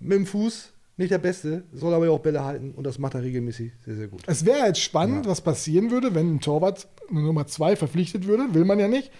[0.00, 3.14] mit dem Fuß nicht der Beste, soll aber ja auch Bälle halten und das macht
[3.14, 4.22] er regelmäßig sehr, sehr gut.
[4.26, 8.54] Es wäre jetzt spannend, was passieren würde, wenn ein Torwart eine Nummer zwei verpflichtet würde.
[8.54, 9.10] Will man ja nicht.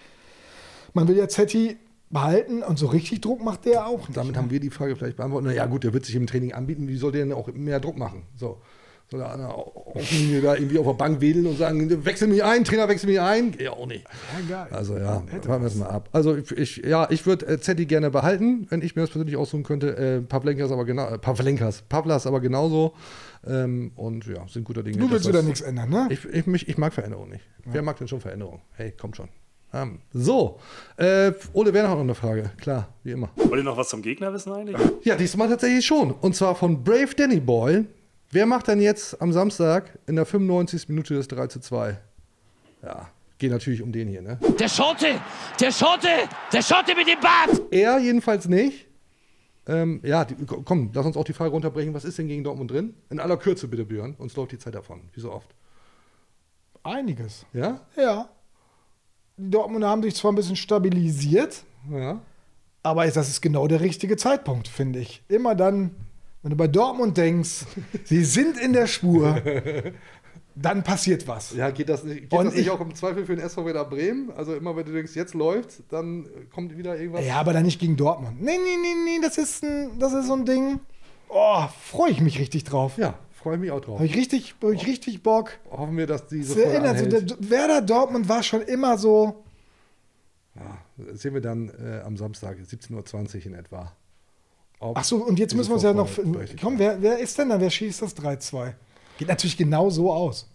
[0.93, 1.77] Man will ja Zetti
[2.11, 4.15] behalten und so richtig Druck macht der auch nicht.
[4.15, 5.49] Damit haben wir die Frage vielleicht beantwortet.
[5.49, 6.87] Na ja, gut, der wird sich im Training anbieten.
[6.87, 8.23] Wie soll der denn auch mehr Druck machen?
[8.35, 8.61] So.
[9.13, 12.43] Soll der an der Außenlinie da irgendwie auf der Bank wedeln und sagen, wechsel mich
[12.43, 13.53] ein, Trainer, wechsel mich ein?
[13.59, 14.03] Ja, auch nicht.
[14.03, 14.73] Ja, geil.
[14.73, 16.09] Also ja, warten wir es mal ab.
[16.11, 19.61] Also ich, ja, ich würde äh, Zetti gerne behalten, wenn ich mir das persönlich aussuchen
[19.61, 19.95] könnte.
[19.95, 22.93] Äh, Pavlenkas aber genau, äh, Pavlenkas, Pavlas aber genauso.
[23.45, 24.97] Ähm, und ja, sind guter Dinge.
[24.97, 26.07] Du willst wieder nichts ändern, ne?
[26.09, 27.43] Ich, ich, mich, ich mag Veränderung nicht.
[27.65, 28.61] Wer mag denn schon Veränderung?
[28.71, 29.29] Hey, kommt schon.
[29.75, 30.59] Ähm, so,
[30.97, 32.49] äh, Ole Werner hat noch eine Frage.
[32.57, 33.29] Klar, wie immer.
[33.35, 34.77] Wollt ihr noch was zum Gegner wissen eigentlich?
[35.03, 36.09] Ja, diesmal tatsächlich schon.
[36.09, 37.85] Und zwar von Brave Danny Boy.
[38.33, 40.89] Wer macht denn jetzt am Samstag in der 95.
[40.89, 41.99] Minute das 3 zu 2?
[42.81, 44.39] Ja, geht natürlich um den hier, ne?
[44.59, 45.21] Der Schotte!
[45.59, 46.07] Der Schotte!
[46.51, 47.61] Der Schotte mit dem Bart!
[47.71, 48.87] Er jedenfalls nicht.
[49.67, 51.93] Ähm, ja, die, komm, lass uns auch die Frage runterbrechen.
[51.93, 52.95] Was ist denn gegen Dortmund drin?
[53.11, 54.15] In aller Kürze bitte, Björn.
[54.17, 55.01] Uns läuft die Zeit davon.
[55.13, 55.53] Wie so oft.
[56.81, 57.45] Einiges.
[57.53, 57.81] Ja?
[57.95, 58.29] Ja.
[59.37, 62.19] Die Dortmunder haben sich zwar ein bisschen stabilisiert, Ja.
[62.81, 65.21] aber das ist genau der richtige Zeitpunkt, finde ich.
[65.27, 65.91] Immer dann,
[66.43, 67.65] wenn du bei Dortmund denkst,
[68.03, 69.41] sie sind in der Spur,
[70.55, 71.53] dann passiert was.
[71.55, 73.65] Ja, geht das nicht, geht Und das nicht ich- auch im Zweifel für den SV
[73.65, 74.29] Werder Bremen?
[74.31, 77.25] Also immer, wenn du denkst, jetzt läuft, dann kommt wieder irgendwas.
[77.25, 78.41] Ja, aber dann nicht gegen Dortmund.
[78.41, 80.79] Nee, nee, nee, nee, das ist, ein, das ist so ein Ding.
[81.29, 82.97] Oh, freue ich mich richtig drauf.
[82.97, 83.95] Ja, freue mich auch drauf.
[83.95, 85.53] Habe ich richtig, hab ich richtig Bock.
[85.71, 89.43] Hoffen wir, dass diese Das erinnert so, der, Werder Dortmund war schon immer so.
[90.97, 93.91] Das sehen wir dann äh, am Samstag, 17.20 Uhr in etwa.
[94.83, 96.09] Ob Ach so, und jetzt müssen wir uns ja noch.
[96.61, 97.59] Komm, wer, wer ist denn da?
[97.59, 98.73] Wer schießt das 3-2?
[99.17, 100.49] Geht natürlich genau so aus.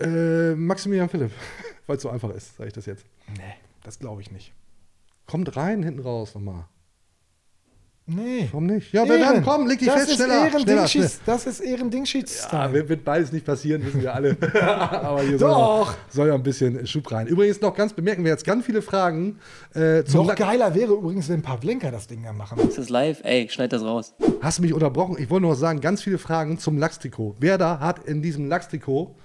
[0.00, 1.30] Äh, Maximilian Philipp,
[1.86, 3.04] weil es so einfach ist, sage ich das jetzt.
[3.36, 4.52] Nee, das glaube ich nicht.
[5.26, 6.64] Kommt rein, hinten raus nochmal.
[8.08, 8.48] Nee.
[8.52, 8.92] Warum nicht?
[8.92, 9.42] Ja, wer dann?
[9.42, 12.48] Komm, leg dich das fest, ist schneller, Ehren schneller, Dingschieds- Das ist Ehren-Dingschieds.
[12.52, 14.36] Ja, wird, wird beides nicht passieren, wissen wir alle.
[14.62, 15.86] Aber hier Doch.
[15.88, 17.26] Soll, ja, soll ja ein bisschen Schub rein.
[17.26, 19.40] Übrigens noch ganz bemerken wir jetzt ganz viele Fragen
[19.74, 22.60] äh, zum Noch geiler wäre übrigens, wenn Pavlenka das Ding dann machen.
[22.60, 23.20] Ist das live?
[23.24, 24.14] Ey, schneid das raus.
[24.40, 25.16] Hast du mich unterbrochen?
[25.18, 27.34] Ich wollte nur sagen, ganz viele Fragen zum Lachstrikot.
[27.40, 29.16] Wer da hat in diesem Lachstrikot,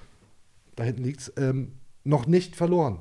[0.75, 1.73] da hinten liegt's, ähm,
[2.03, 2.99] noch nicht verloren?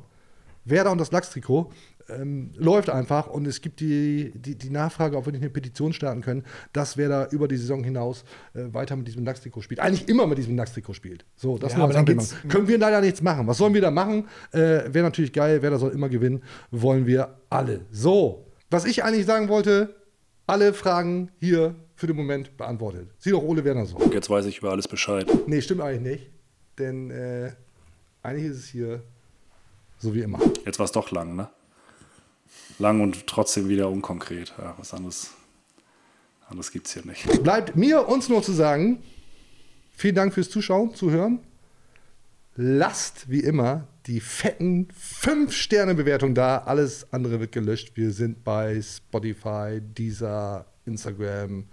[0.66, 1.70] Werder und das Lachstrikot
[2.18, 5.92] ähm, läuft einfach und es gibt die, die, die Nachfrage, ob wir nicht eine Petition
[5.92, 9.80] starten können, dass Werder über die Saison hinaus äh, weiter mit diesem Lachstrikot spielt.
[9.80, 11.24] Eigentlich immer mit diesem Lachstrikot spielt.
[11.36, 11.94] So, das Ja, aber
[12.48, 13.46] Können wir leider nichts machen.
[13.46, 14.28] Was sollen wir da machen?
[14.52, 16.42] Äh, Wäre natürlich geil, Werder soll immer gewinnen.
[16.70, 17.86] Wollen wir alle.
[17.90, 19.94] So, was ich eigentlich sagen wollte,
[20.46, 23.10] alle Fragen hier für den Moment beantwortet.
[23.18, 23.98] Sieh doch Ole Werner so.
[24.12, 25.26] Jetzt weiß ich über alles Bescheid.
[25.46, 26.30] Nee, stimmt eigentlich nicht.
[26.78, 27.52] Denn äh,
[28.22, 29.02] eigentlich ist es hier
[29.98, 30.40] so wie immer.
[30.64, 31.50] Jetzt war es doch lang, ne?
[32.80, 34.54] Lang und trotzdem wieder unkonkret.
[34.58, 35.32] Ja, was anderes,
[36.48, 37.42] anderes gibt es hier nicht.
[37.42, 39.02] Bleibt mir uns nur zu sagen,
[39.92, 41.40] vielen Dank fürs Zuschauen, Zuhören.
[42.56, 46.58] Lasst wie immer die fetten 5-Sterne-Bewertung da.
[46.58, 47.92] Alles andere wird gelöscht.
[47.96, 51.66] Wir sind bei Spotify, Deezer, Instagram,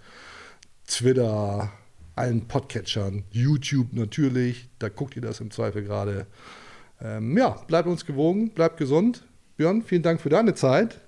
[0.86, 1.72] Twitter,
[2.16, 4.68] allen Podcatchern, YouTube natürlich.
[4.78, 6.26] Da guckt ihr das im Zweifel gerade.
[7.00, 9.24] Ähm, ja, bleibt uns gewogen, bleibt gesund.
[9.58, 11.00] Björn, vielen Dank für deine Zeit.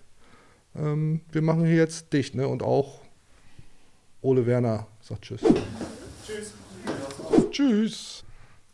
[0.74, 2.48] Ähm, wir machen hier jetzt dich ne?
[2.48, 3.00] Und auch
[4.22, 5.40] Ole Werner sagt Tschüss.
[6.26, 6.54] Tschüss.
[7.52, 8.24] Tschüss.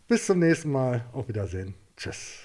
[0.09, 1.05] Bis zum nächsten Mal.
[1.13, 1.75] Auf Wiedersehen.
[1.95, 2.39] Tschüss.